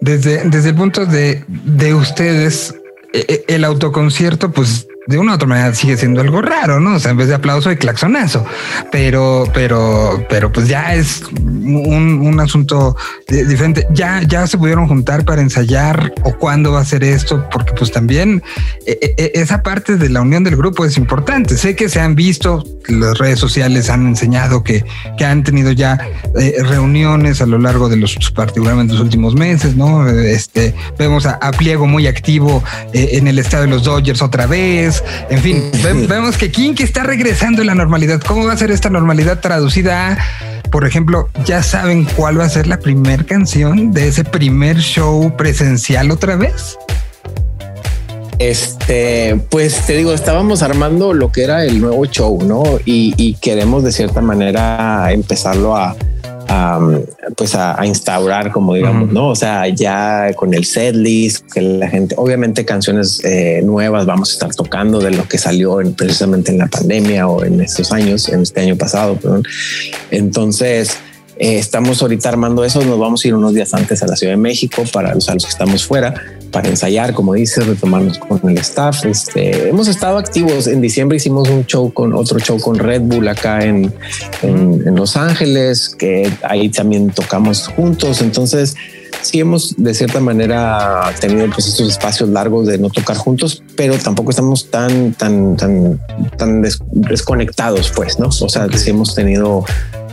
Desde, 0.00 0.48
desde 0.48 0.70
el 0.70 0.74
punto 0.74 1.06
de, 1.06 1.44
de 1.48 1.94
ustedes, 1.94 2.74
e, 3.12 3.44
e, 3.48 3.54
el 3.54 3.64
autoconcierto, 3.64 4.50
pues 4.50 4.86
de 5.06 5.18
una 5.18 5.32
u 5.32 5.34
otra 5.34 5.46
manera 5.46 5.74
sigue 5.74 5.96
siendo 5.96 6.20
algo 6.20 6.40
raro, 6.40 6.80
¿no? 6.80 6.96
O 6.96 6.98
sea, 6.98 7.10
en 7.10 7.18
vez 7.18 7.28
de 7.28 7.34
aplauso 7.34 7.70
y 7.70 7.76
claxonazo, 7.76 8.44
pero, 8.90 9.44
pero, 9.52 10.24
pero 10.28 10.50
pues 10.50 10.68
ya 10.68 10.94
es 10.94 11.22
un, 11.32 12.20
un 12.26 12.40
asunto 12.40 12.96
diferente. 13.28 13.86
Ya, 13.92 14.22
ya 14.22 14.46
se 14.46 14.56
pudieron 14.56 14.88
juntar 14.88 15.24
para 15.24 15.42
ensayar 15.42 16.12
o 16.24 16.34
cuándo 16.34 16.72
va 16.72 16.80
a 16.80 16.84
ser 16.84 17.04
esto, 17.04 17.46
porque 17.52 17.72
pues 17.72 17.92
también 17.92 18.42
e, 18.86 19.32
esa 19.34 19.62
parte 19.62 19.96
de 19.96 20.08
la 20.08 20.22
unión 20.22 20.42
del 20.42 20.56
grupo 20.56 20.84
es 20.84 20.96
importante. 20.96 21.56
Sé 21.56 21.76
que 21.76 21.88
se 21.88 22.00
han 22.00 22.14
visto, 22.14 22.64
las 22.88 23.18
redes 23.18 23.38
sociales 23.38 23.90
han 23.90 24.06
enseñado 24.06 24.62
que, 24.62 24.84
que 25.16 25.24
han 25.24 25.42
tenido 25.42 25.72
ya 25.72 25.98
eh, 26.38 26.56
reuniones 26.62 27.40
a 27.40 27.46
lo 27.46 27.58
largo 27.58 27.88
de 27.88 27.96
los, 27.96 28.16
particularmente 28.34 28.94
los 28.94 29.02
últimos 29.02 29.34
meses, 29.34 29.76
¿no? 29.76 30.08
Este, 30.08 30.74
vemos 30.98 31.26
a, 31.26 31.38
Pliego 31.54 31.86
muy 31.86 32.08
activo 32.08 32.64
eh, 32.92 33.10
en 33.12 33.28
el 33.28 33.38
estado 33.38 33.62
de 33.62 33.70
los 33.70 33.84
Dodgers 33.84 34.22
otra 34.22 34.46
vez 34.46 34.84
en 35.30 35.40
fin, 35.40 35.62
vemos 36.08 36.36
que 36.36 36.50
Kinky 36.50 36.82
está 36.82 37.02
regresando 37.02 37.62
a 37.62 37.64
la 37.64 37.74
normalidad. 37.74 38.20
¿Cómo 38.20 38.46
va 38.46 38.52
a 38.52 38.56
ser 38.56 38.70
esta 38.70 38.90
normalidad 38.90 39.40
traducida 39.40 40.12
a, 40.12 40.18
por 40.70 40.86
ejemplo, 40.86 41.28
ya 41.44 41.62
saben 41.62 42.04
cuál 42.04 42.38
va 42.38 42.44
a 42.44 42.48
ser 42.48 42.66
la 42.66 42.78
primera 42.78 43.24
canción 43.24 43.92
de 43.92 44.08
ese 44.08 44.24
primer 44.24 44.78
show 44.78 45.34
presencial 45.36 46.10
otra 46.10 46.36
vez? 46.36 46.76
Este, 48.38 49.40
pues 49.50 49.86
te 49.86 49.96
digo, 49.96 50.12
estábamos 50.12 50.62
armando 50.62 51.12
lo 51.12 51.30
que 51.30 51.44
era 51.44 51.64
el 51.64 51.80
nuevo 51.80 52.04
show, 52.06 52.42
¿no? 52.42 52.64
Y, 52.84 53.34
queremos 53.34 53.84
de 53.84 53.92
cierta 53.92 54.20
manera 54.20 55.12
empezarlo 55.12 55.76
a, 55.76 55.94
pues 57.36 57.54
a, 57.54 57.84
instaurar, 57.86 58.50
como 58.50 58.74
digamos, 58.74 59.10
¿no? 59.12 59.28
O 59.28 59.34
sea, 59.34 59.68
ya 59.68 60.32
con 60.34 60.54
el 60.54 60.64
set 60.64 60.94
list, 60.94 61.50
que 61.52 61.60
la 61.60 61.88
gente, 61.88 62.14
obviamente 62.18 62.64
canciones 62.64 63.20
eh, 63.24 63.60
nuevas 63.64 64.06
vamos 64.06 64.30
a 64.30 64.32
estar 64.32 64.54
tocando 64.54 65.00
de 65.00 65.10
lo 65.10 65.28
que 65.28 65.38
salió 65.38 65.78
precisamente 65.96 66.50
en 66.52 66.58
la 66.58 66.66
pandemia 66.66 67.28
o 67.28 67.44
en 67.44 67.60
estos 67.60 67.92
años, 67.92 68.28
en 68.28 68.42
este 68.42 68.60
año 68.60 68.76
pasado, 68.76 69.16
perdón. 69.16 69.44
Entonces, 70.10 70.96
eh, 71.36 71.58
estamos 71.58 72.00
ahorita 72.00 72.28
armando 72.28 72.64
eso, 72.64 72.84
nos 72.84 72.98
vamos 72.98 73.24
a 73.24 73.28
ir 73.28 73.34
unos 73.34 73.54
días 73.54 73.74
antes 73.74 74.02
a 74.02 74.06
la 74.06 74.16
Ciudad 74.16 74.32
de 74.32 74.38
México 74.38 74.82
para 74.92 75.14
los, 75.14 75.28
los 75.28 75.44
que 75.44 75.50
estamos 75.50 75.84
fuera, 75.84 76.14
para 76.54 76.68
ensayar, 76.68 77.12
como 77.14 77.34
dices, 77.34 77.66
retomarnos 77.66 78.16
con 78.16 78.48
el 78.48 78.56
staff. 78.58 79.04
Este, 79.04 79.68
hemos 79.68 79.88
estado 79.88 80.18
activos. 80.18 80.68
En 80.68 80.80
diciembre 80.80 81.16
hicimos 81.16 81.50
un 81.50 81.66
show 81.66 81.92
con 81.92 82.14
otro 82.14 82.38
show 82.38 82.60
con 82.60 82.78
Red 82.78 83.02
Bull 83.02 83.26
acá 83.26 83.64
en, 83.64 83.92
en, 84.42 84.94
Los 84.94 85.16
Ángeles, 85.16 85.96
que 85.98 86.32
ahí 86.44 86.68
también 86.68 87.10
tocamos 87.10 87.66
juntos. 87.66 88.22
Entonces, 88.22 88.76
sí 89.20 89.40
hemos 89.40 89.74
de 89.76 89.94
cierta 89.94 90.20
manera 90.20 91.12
tenido 91.20 91.50
pues 91.50 91.66
estos 91.66 91.88
espacios 91.88 92.28
largos 92.28 92.68
de 92.68 92.78
no 92.78 92.88
tocar 92.88 93.16
juntos, 93.16 93.64
pero 93.74 93.98
tampoco 93.98 94.30
estamos 94.30 94.70
tan, 94.70 95.12
tan, 95.14 95.56
tan, 95.56 96.00
tan 96.38 96.62
desconectados, 96.92 97.90
pues, 97.96 98.20
¿no? 98.20 98.28
O 98.28 98.48
sea, 98.48 98.68
sí 98.76 98.90
hemos 98.90 99.16
tenido 99.16 99.64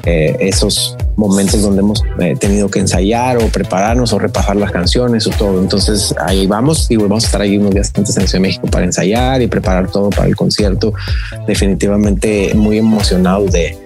eh, 0.06 0.36
esos 0.39 0.97
momentos 1.15 1.62
donde 1.62 1.82
hemos 1.82 2.04
eh, 2.19 2.36
tenido 2.39 2.69
que 2.69 2.80
ensayar 2.80 3.38
o 3.38 3.47
prepararnos 3.47 4.13
o 4.13 4.19
repasar 4.19 4.56
las 4.56 4.71
canciones 4.71 5.28
o 5.28 5.30
todo. 5.32 5.60
Entonces 5.60 6.13
ahí 6.19 6.47
vamos 6.47 6.89
y 6.89 6.95
vamos 6.95 7.24
a 7.24 7.28
estar 7.28 7.41
ahí 7.41 7.58
unos 7.58 7.71
días 7.71 7.91
antes 7.95 8.17
en 8.17 8.28
Ciudad 8.28 8.34
de 8.34 8.47
México 8.47 8.67
para 8.67 8.86
ensayar 8.86 9.41
y 9.41 9.47
preparar 9.47 9.89
todo 9.89 10.10
para 10.10 10.28
el 10.28 10.36
concierto. 10.36 10.93
Definitivamente 11.47 12.54
muy 12.56 12.78
emocionado 12.78 13.45
de, 13.45 13.78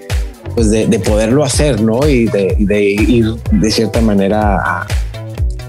pues 0.53 0.69
de, 0.69 0.99
poderlo 0.99 1.43
hacer, 1.43 1.81
¿no? 1.81 2.07
Y 2.07 2.25
de, 2.25 2.55
de 2.59 2.83
ir 2.83 3.35
de 3.51 3.71
cierta 3.71 4.01
manera 4.01 4.57
a, 4.57 4.87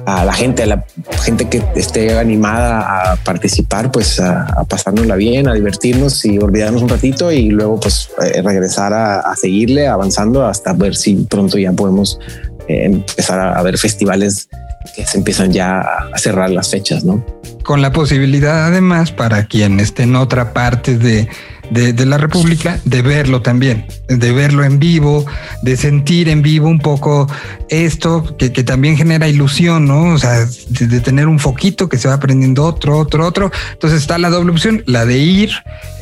a 0.07 0.25
la 0.25 0.33
gente, 0.33 0.63
a 0.63 0.67
la 0.67 0.85
gente 1.25 1.49
que 1.49 1.63
esté 1.75 2.17
animada 2.17 3.13
a 3.13 3.17
participar, 3.17 3.91
pues 3.91 4.21
a, 4.21 4.45
a 4.45 4.65
pasárnosla 4.65 5.17
bien, 5.17 5.49
a 5.49 5.55
divertirnos 5.55 6.25
y 6.25 6.39
olvidarnos 6.39 6.81
un 6.83 6.89
ratito 6.89 7.33
y 7.33 7.51
luego 7.51 7.81
pues 7.81 8.09
eh, 8.23 8.41
regresar 8.41 8.95
a, 8.95 9.35
seguirle 9.35 9.89
avanzando 9.89 10.47
hasta 10.47 10.73
ver 10.73 10.95
si 10.95 11.17
pronto 11.29 11.59
ya 11.59 11.73
podemos 11.73 12.21
eh, 12.69 12.85
empezar 12.85 13.41
a, 13.41 13.59
a, 13.59 13.63
ver 13.63 13.77
festivales 13.79 14.49
que 14.95 15.05
se 15.05 15.19
empiezan 15.19 15.53
ya 15.53 15.81
a 15.81 16.19
cerrar 16.19 16.51
las 16.51 16.71
fechas, 16.71 17.05
¿no? 17.05 17.27
Con 17.65 17.83
la 17.83 17.93
posibilidad 17.93 18.67
además 18.67 19.11
para 19.11 19.47
quien 19.47 19.81
esté 19.81 20.05
en 20.05 20.15
otra 20.15 20.53
parte 20.53 20.97
de 20.97 21.29
de, 21.71 22.07
la 22.07 22.19
República, 22.19 22.81
de 22.85 23.03
verlo 23.03 23.43
también, 23.43 23.87
de 24.09 24.33
verlo 24.33 24.65
en 24.65 24.79
vivo, 24.79 25.25
de 25.63 25.77
sentir 25.77 26.29
en 26.29 26.43
vivo 26.43 26.69
un 26.69 26.79
poco 26.79 27.27
esto 27.69 28.37
que, 28.37 28.51
también 28.51 28.97
genera 28.97 29.29
ilusión, 29.29 29.87
¿no? 29.87 30.15
O 30.15 30.19
sea, 30.19 30.47
de, 30.69 31.01
tener 31.01 31.29
un 31.29 31.39
foquito 31.39 31.89
que 31.89 31.99
se 31.99 32.09
va 32.09 32.15
aprendiendo 32.15 32.65
otro, 32.65 32.99
otro, 32.99 33.27
otro. 33.27 33.51
Entonces 33.73 34.01
está 34.01 34.19
la 34.19 34.31
doble 34.31 34.53
opción, 34.53 34.83
la 34.87 35.05
de 35.05 35.19
ir 35.19 35.51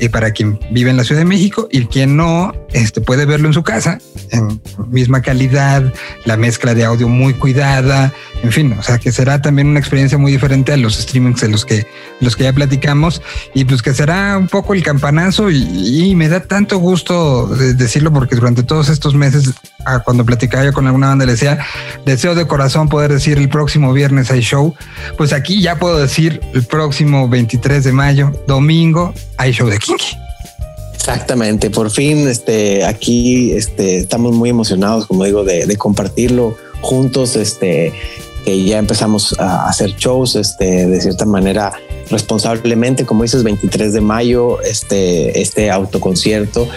eh, 0.00 0.08
para 0.08 0.32
quien 0.32 0.58
vive 0.70 0.90
en 0.90 0.96
la 0.96 1.04
Ciudad 1.04 1.20
de 1.20 1.26
México 1.26 1.68
y 1.70 1.84
quien 1.86 2.16
no, 2.16 2.52
este, 2.72 3.00
puede 3.00 3.26
verlo 3.26 3.48
en 3.48 3.54
su 3.54 3.62
casa, 3.62 3.98
en 4.30 4.60
misma 4.88 5.22
calidad, 5.22 5.92
la 6.24 6.36
mezcla 6.36 6.74
de 6.74 6.84
audio 6.84 7.08
muy 7.08 7.34
cuidada, 7.34 8.12
en 8.44 8.52
fin, 8.52 8.72
o 8.78 8.82
sea, 8.82 8.98
que 8.98 9.10
será 9.10 9.40
también 9.40 9.68
una 9.68 9.80
experiencia 9.80 10.18
muy 10.18 10.30
diferente 10.30 10.70
a 10.70 10.76
los 10.76 10.96
streamings 10.96 11.40
de 11.40 11.48
los 11.48 11.64
que, 11.64 11.86
los 12.20 12.36
que 12.36 12.44
ya 12.44 12.52
platicamos 12.52 13.22
y 13.54 13.64
pues 13.64 13.80
que 13.80 13.94
será 13.94 14.36
un 14.36 14.48
poco 14.48 14.74
el 14.74 14.82
campanazo 14.82 15.50
y, 15.50 16.14
me 16.14 16.28
da 16.28 16.40
tanto 16.40 16.76
gusto 16.76 17.46
decirlo 17.46 18.12
porque 18.12 18.36
durante 18.36 18.62
todos 18.62 18.90
estos 18.90 19.14
meses, 19.14 19.50
ah, 19.86 20.00
cuando 20.04 20.26
platicaba 20.26 20.62
yo 20.62 20.74
con 20.74 20.86
alguna 20.86 21.08
banda, 21.08 21.24
le 21.24 21.32
decía, 21.32 21.58
deseo 22.04 22.34
de 22.34 22.46
corazón 22.46 22.90
poder 22.90 23.10
decir 23.10 23.38
el 23.38 23.48
próximo 23.48 23.94
viernes 23.94 24.30
hay 24.30 24.40
show. 24.40 24.74
Pues 25.16 25.32
aquí 25.32 25.62
ya 25.62 25.78
puedo 25.78 25.98
decir 25.98 26.42
el 26.52 26.64
próximo 26.64 27.30
23 27.30 27.82
de 27.82 27.92
mayo, 27.92 28.30
domingo, 28.46 29.14
hay 29.38 29.52
show 29.52 29.70
de 29.70 29.78
Kinky. 29.78 30.18
Exactamente, 30.92 31.70
por 31.70 31.90
fin, 31.90 32.28
este, 32.28 32.84
aquí, 32.84 33.52
este, 33.52 33.96
estamos 33.96 34.34
muy 34.34 34.50
emocionados, 34.50 35.06
como 35.06 35.24
digo, 35.24 35.44
de, 35.44 35.64
de 35.64 35.76
compartirlo 35.76 36.54
juntos, 36.84 37.34
este, 37.36 37.92
que 38.44 38.62
ya 38.64 38.78
empezamos 38.78 39.34
a 39.38 39.68
hacer 39.68 39.90
shows, 39.96 40.36
este, 40.36 40.86
de 40.86 41.00
cierta 41.00 41.24
manera 41.24 41.72
responsablemente, 42.10 43.06
como 43.06 43.22
dices, 43.22 43.42
23 43.42 43.92
de 43.92 44.00
mayo, 44.00 44.60
este, 44.62 45.40
este 45.40 45.70
autoconcierto, 45.70 46.68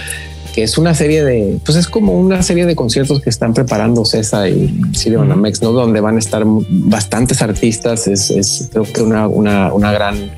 que 0.53 0.63
es 0.63 0.77
una 0.77 0.95
serie 0.95 1.23
de, 1.23 1.60
pues 1.63 1.77
es 1.77 1.88
como 1.88 2.13
una 2.13 2.41
serie 2.41 2.65
de 2.65 2.75
conciertos 2.75 3.21
que 3.21 3.30
están 3.30 3.53
preparando 3.53 4.06
César 4.06 4.49
y 4.49 4.82
Sirio 4.93 5.19
Banamex, 5.19 5.62
¿no? 5.62 5.71
Donde 5.71 5.99
van 5.99 6.15
a 6.15 6.19
estar 6.19 6.43
bastantes 6.45 7.41
artistas, 7.41 8.08
es, 8.08 8.32
es 8.32 8.69
creo 8.71 8.84
que 8.84 9.01
una, 9.01 9.27
una, 9.27 9.71
una 9.73 9.91
gran 9.91 10.32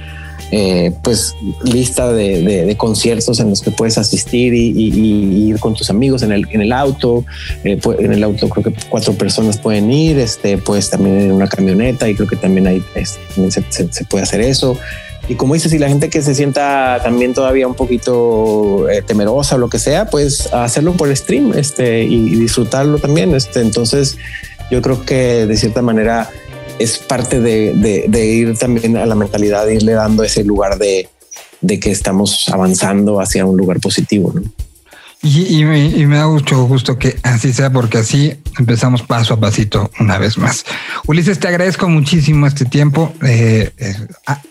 eh, 0.51 0.91
pues 1.03 1.35
lista 1.63 2.11
de, 2.11 2.75
conciertos 2.77 3.39
en 3.39 3.49
los 3.49 3.61
que 3.61 3.71
puedes 3.71 3.97
asistir 3.97 4.53
y, 4.53 5.49
ir 5.49 5.59
con 5.59 5.73
tus 5.73 5.89
amigos 5.89 6.23
en 6.23 6.31
el, 6.31 6.47
en 6.51 6.61
el 6.61 6.71
auto. 6.71 7.23
Eh, 7.63 7.79
en 7.99 8.13
el 8.13 8.23
auto 8.23 8.49
creo 8.49 8.63
que 8.63 8.73
cuatro 8.89 9.13
personas 9.13 9.57
pueden 9.57 9.91
ir, 9.91 10.17
este, 10.17 10.57
pues 10.57 10.89
también 10.89 11.19
en 11.19 11.31
una 11.31 11.47
camioneta 11.47 12.09
y 12.09 12.15
creo 12.15 12.27
que 12.27 12.35
también 12.35 12.67
ahí 12.67 12.83
se, 13.03 14.05
puede 14.05 14.23
hacer 14.23 14.41
eso. 14.41 14.77
Y 15.27 15.35
como 15.35 15.53
dices, 15.53 15.71
si 15.71 15.77
la 15.77 15.87
gente 15.87 16.09
que 16.09 16.23
se 16.23 16.33
sienta 16.33 16.99
también 17.03 17.35
todavía 17.35 17.67
un 17.67 17.75
poquito 17.75 18.89
eh, 18.89 19.03
temerosa 19.03 19.55
o 19.55 19.57
lo 19.59 19.69
que 19.69 19.77
sea, 19.77 20.05
pues 20.07 20.51
hacerlo 20.51 20.93
por 20.93 21.15
stream 21.15 21.53
este, 21.55 22.03
y, 22.03 22.15
y 22.15 22.35
disfrutarlo 22.35 22.97
también. 22.97 23.35
Este, 23.35 23.61
entonces, 23.61 24.17
yo 24.71 24.81
creo 24.81 25.05
que 25.05 25.45
de 25.45 25.57
cierta 25.57 25.83
manera 25.83 26.29
es 26.79 26.97
parte 26.97 27.39
de, 27.39 28.25
ir 28.25 28.57
también 28.57 28.97
a 28.97 29.05
la 29.05 29.15
mentalidad 29.15 29.65
de 29.65 29.75
irle 29.75 29.93
dando 29.93 30.23
ese 30.23 30.43
lugar 30.43 30.77
de, 30.77 31.07
de 31.61 31.79
que 31.79 31.91
estamos 31.91 32.49
avanzando 32.49 33.19
hacia 33.19 33.45
un 33.45 33.57
lugar 33.57 33.79
positivo. 33.79 34.33
Y, 35.21 35.65
me, 35.65 36.17
da 36.17 36.27
mucho 36.27 36.63
gusto 36.63 36.97
que 36.97 37.19
así 37.23 37.51
sea, 37.51 37.69
porque 37.69 37.97
así 37.97 38.39
empezamos 38.57 39.01
paso 39.01 39.33
a 39.33 39.39
pasito 39.39 39.91
una 39.99 40.17
vez 40.17 40.37
más. 40.37 40.63
Ulises, 41.07 41.39
te 41.39 41.49
agradezco 41.49 41.89
muchísimo 41.89 42.47
este 42.47 42.63
tiempo, 42.63 43.13
eh, 43.21 43.73
eh, 43.77 43.95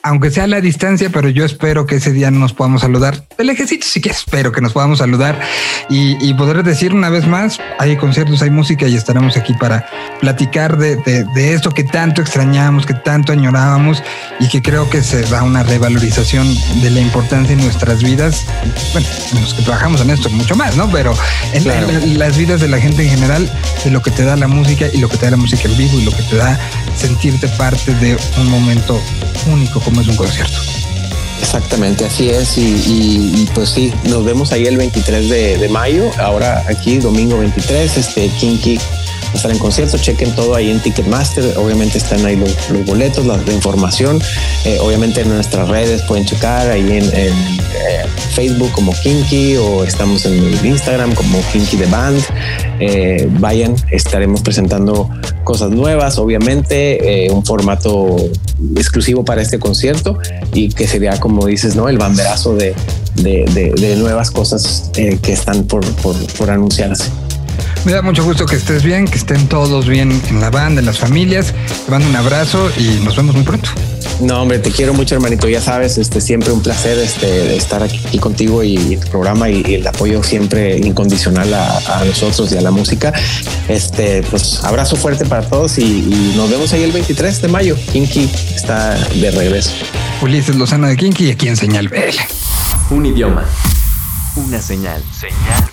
aunque 0.02 0.30
sea 0.30 0.44
a 0.44 0.46
la 0.46 0.60
distancia, 0.60 1.08
pero 1.10 1.30
yo 1.30 1.46
espero 1.46 1.86
que 1.86 1.96
ese 1.96 2.12
día 2.12 2.30
nos 2.30 2.52
podamos 2.52 2.82
saludar. 2.82 3.24
El 3.38 3.48
ejército 3.48 3.86
sí 3.88 4.02
que 4.02 4.10
espero 4.10 4.52
que 4.52 4.60
nos 4.60 4.74
podamos 4.74 4.98
saludar 4.98 5.40
y, 5.88 6.34
poder 6.34 6.62
decir 6.62 6.92
una 6.92 7.08
vez 7.08 7.26
más, 7.26 7.58
hay 7.78 7.96
conciertos, 7.96 8.42
hay 8.42 8.50
música 8.50 8.86
y 8.86 8.94
estaremos 8.94 9.36
aquí 9.38 9.54
para 9.54 9.88
platicar 10.20 10.76
de, 10.76 10.96
de 10.96 11.54
esto 11.54 11.70
que 11.70 11.82
tanto 11.82 12.20
extrañamos, 12.20 12.84
que 12.84 12.94
tanto 12.94 13.32
añorábamos 13.32 14.02
y 14.38 14.48
que 14.48 14.60
creo 14.60 14.88
que 14.90 15.02
se 15.02 15.22
da 15.22 15.42
una 15.42 15.62
revalorización 15.62 16.46
de 16.82 16.90
la 16.90 17.00
importancia 17.00 17.54
en 17.54 17.62
nuestras 17.62 18.02
vidas. 18.02 18.44
Bueno, 18.92 19.08
en 19.32 19.40
los 19.40 19.54
que 19.54 19.62
trabajamos 19.62 20.02
en 20.02 20.10
esto 20.10 20.28
mucho 20.30 20.57
más, 20.58 20.76
¿no? 20.76 20.90
Pero 20.90 21.14
en, 21.54 22.18
las 22.18 22.36
vidas 22.36 22.60
de 22.60 22.68
la 22.68 22.78
gente 22.78 23.04
en 23.04 23.10
general, 23.10 23.50
de 23.84 23.90
lo 23.90 24.02
que 24.02 24.10
te 24.10 24.24
da 24.24 24.36
la 24.36 24.48
música 24.48 24.86
y 24.92 24.98
lo 24.98 25.08
que 25.08 25.16
te 25.16 25.26
da 25.26 25.30
la 25.30 25.36
música 25.38 25.62
en 25.68 25.76
vivo 25.78 25.98
y 25.98 26.04
lo 26.04 26.10
que 26.10 26.22
te 26.24 26.36
da 26.36 26.58
sentirte 26.96 27.48
parte 27.48 27.94
de 27.94 28.18
un 28.38 28.50
momento 28.50 29.00
único 29.50 29.80
como 29.80 30.00
es 30.00 30.08
un 30.08 30.16
concierto. 30.16 30.58
Exactamente, 31.40 32.04
así 32.04 32.28
es. 32.28 32.58
Y, 32.58 33.48
pues 33.54 33.70
sí, 33.70 33.92
nos 34.04 34.24
vemos 34.24 34.52
ahí 34.52 34.66
el 34.66 34.76
23 34.76 35.28
de, 35.28 35.68
mayo. 35.70 36.10
Ahora 36.18 36.64
aquí, 36.68 36.98
domingo 36.98 37.38
23, 37.38 37.96
este 37.96 38.28
Kinky 38.28 38.78
estar 39.34 39.50
en 39.50 39.58
concierto. 39.58 39.98
Chequen 39.98 40.34
todo 40.34 40.54
ahí 40.54 40.70
en 40.70 40.80
Ticketmaster. 40.80 41.56
Obviamente 41.58 41.98
están 41.98 42.24
ahí 42.24 42.36
los, 42.36 42.86
boletos, 42.86 43.26
la, 43.26 43.38
información. 43.52 44.20
Eh, 44.64 44.78
obviamente 44.80 45.22
en 45.22 45.28
nuestras 45.28 45.68
redes 45.68 46.02
pueden 46.02 46.24
checar 46.24 46.70
ahí 46.70 46.98
en, 46.98 47.10
eh, 47.14 47.32
Facebook 48.32 48.70
como 48.72 48.92
Kinky 48.92 49.56
o 49.56 49.84
estamos 49.84 50.24
en 50.26 50.64
Instagram 50.64 51.14
como 51.14 51.40
Kinky 51.52 51.76
The 51.76 51.86
Band. 51.86 52.22
Eh, 52.80 53.28
vayan, 53.38 53.74
estaremos 53.90 54.42
presentando 54.42 55.10
cosas 55.44 55.70
nuevas, 55.70 56.18
obviamente, 56.18 57.28
un 57.30 57.44
formato 57.44 58.16
exclusivo 58.76 59.24
para 59.24 59.42
este 59.42 59.58
concierto 59.58 60.18
y 60.52 60.68
que 60.68 60.86
sería, 60.86 61.18
como 61.18 61.46
dices, 61.46 61.74
¿no? 61.74 61.88
El 61.88 61.98
banderazo 61.98 62.54
de, 62.54 62.74
de, 63.16 63.96
nuevas 63.96 64.30
cosas 64.30 64.90
que 64.92 65.32
están 65.32 65.64
por, 65.64 65.84
por, 65.96 66.14
por 66.34 66.50
anunciarse. 66.50 67.10
Me 67.84 67.92
da 67.92 68.02
mucho 68.02 68.24
gusto 68.24 68.46
que 68.46 68.56
estés 68.56 68.82
bien, 68.82 69.06
que 69.06 69.16
estén 69.16 69.48
todos 69.48 69.86
bien 69.86 70.20
en 70.28 70.40
la 70.40 70.50
banda, 70.50 70.80
en 70.80 70.86
las 70.86 70.98
familias. 70.98 71.54
Te 71.84 71.90
mando 71.90 72.08
un 72.08 72.16
abrazo 72.16 72.70
y 72.76 73.00
nos 73.04 73.16
vemos 73.16 73.34
muy 73.34 73.44
pronto. 73.44 73.70
No, 74.20 74.42
hombre, 74.42 74.58
te 74.58 74.70
quiero 74.70 74.94
mucho, 74.94 75.14
hermanito. 75.14 75.48
Ya 75.48 75.60
sabes, 75.60 75.96
este 75.96 76.20
siempre 76.20 76.50
un 76.52 76.60
placer 76.60 76.98
este, 76.98 77.56
estar 77.56 77.82
aquí, 77.82 78.18
contigo 78.18 78.64
y, 78.64 78.96
tu 78.96 79.08
programa 79.08 79.48
y, 79.48 79.74
el 79.74 79.86
apoyo 79.86 80.22
siempre 80.22 80.76
incondicional 80.78 81.54
a, 81.54 82.04
nosotros 82.04 82.50
y 82.52 82.56
a 82.56 82.60
la 82.60 82.70
música. 82.70 83.12
Este, 83.68 84.22
pues 84.24 84.64
abrazo 84.64 84.96
fuerte 84.96 85.24
para 85.24 85.48
todos 85.48 85.78
y, 85.78 86.32
nos 86.36 86.50
vemos 86.50 86.72
ahí 86.72 86.82
el 86.82 86.92
23 86.92 87.42
de 87.42 87.48
mayo. 87.48 87.76
Kinky 87.92 88.30
está 88.54 88.94
de 88.96 89.30
regreso. 89.30 89.70
Ulises 90.20 90.56
Lozano 90.56 90.88
de 90.88 90.96
Kinky 90.96 91.30
aquí 91.30 91.48
en 91.48 91.56
Señal 91.56 91.88
BL. 91.88 92.94
Un 92.94 93.06
idioma. 93.06 93.44
Una 94.36 94.60
señal. 94.60 95.02
Señal 95.12 95.68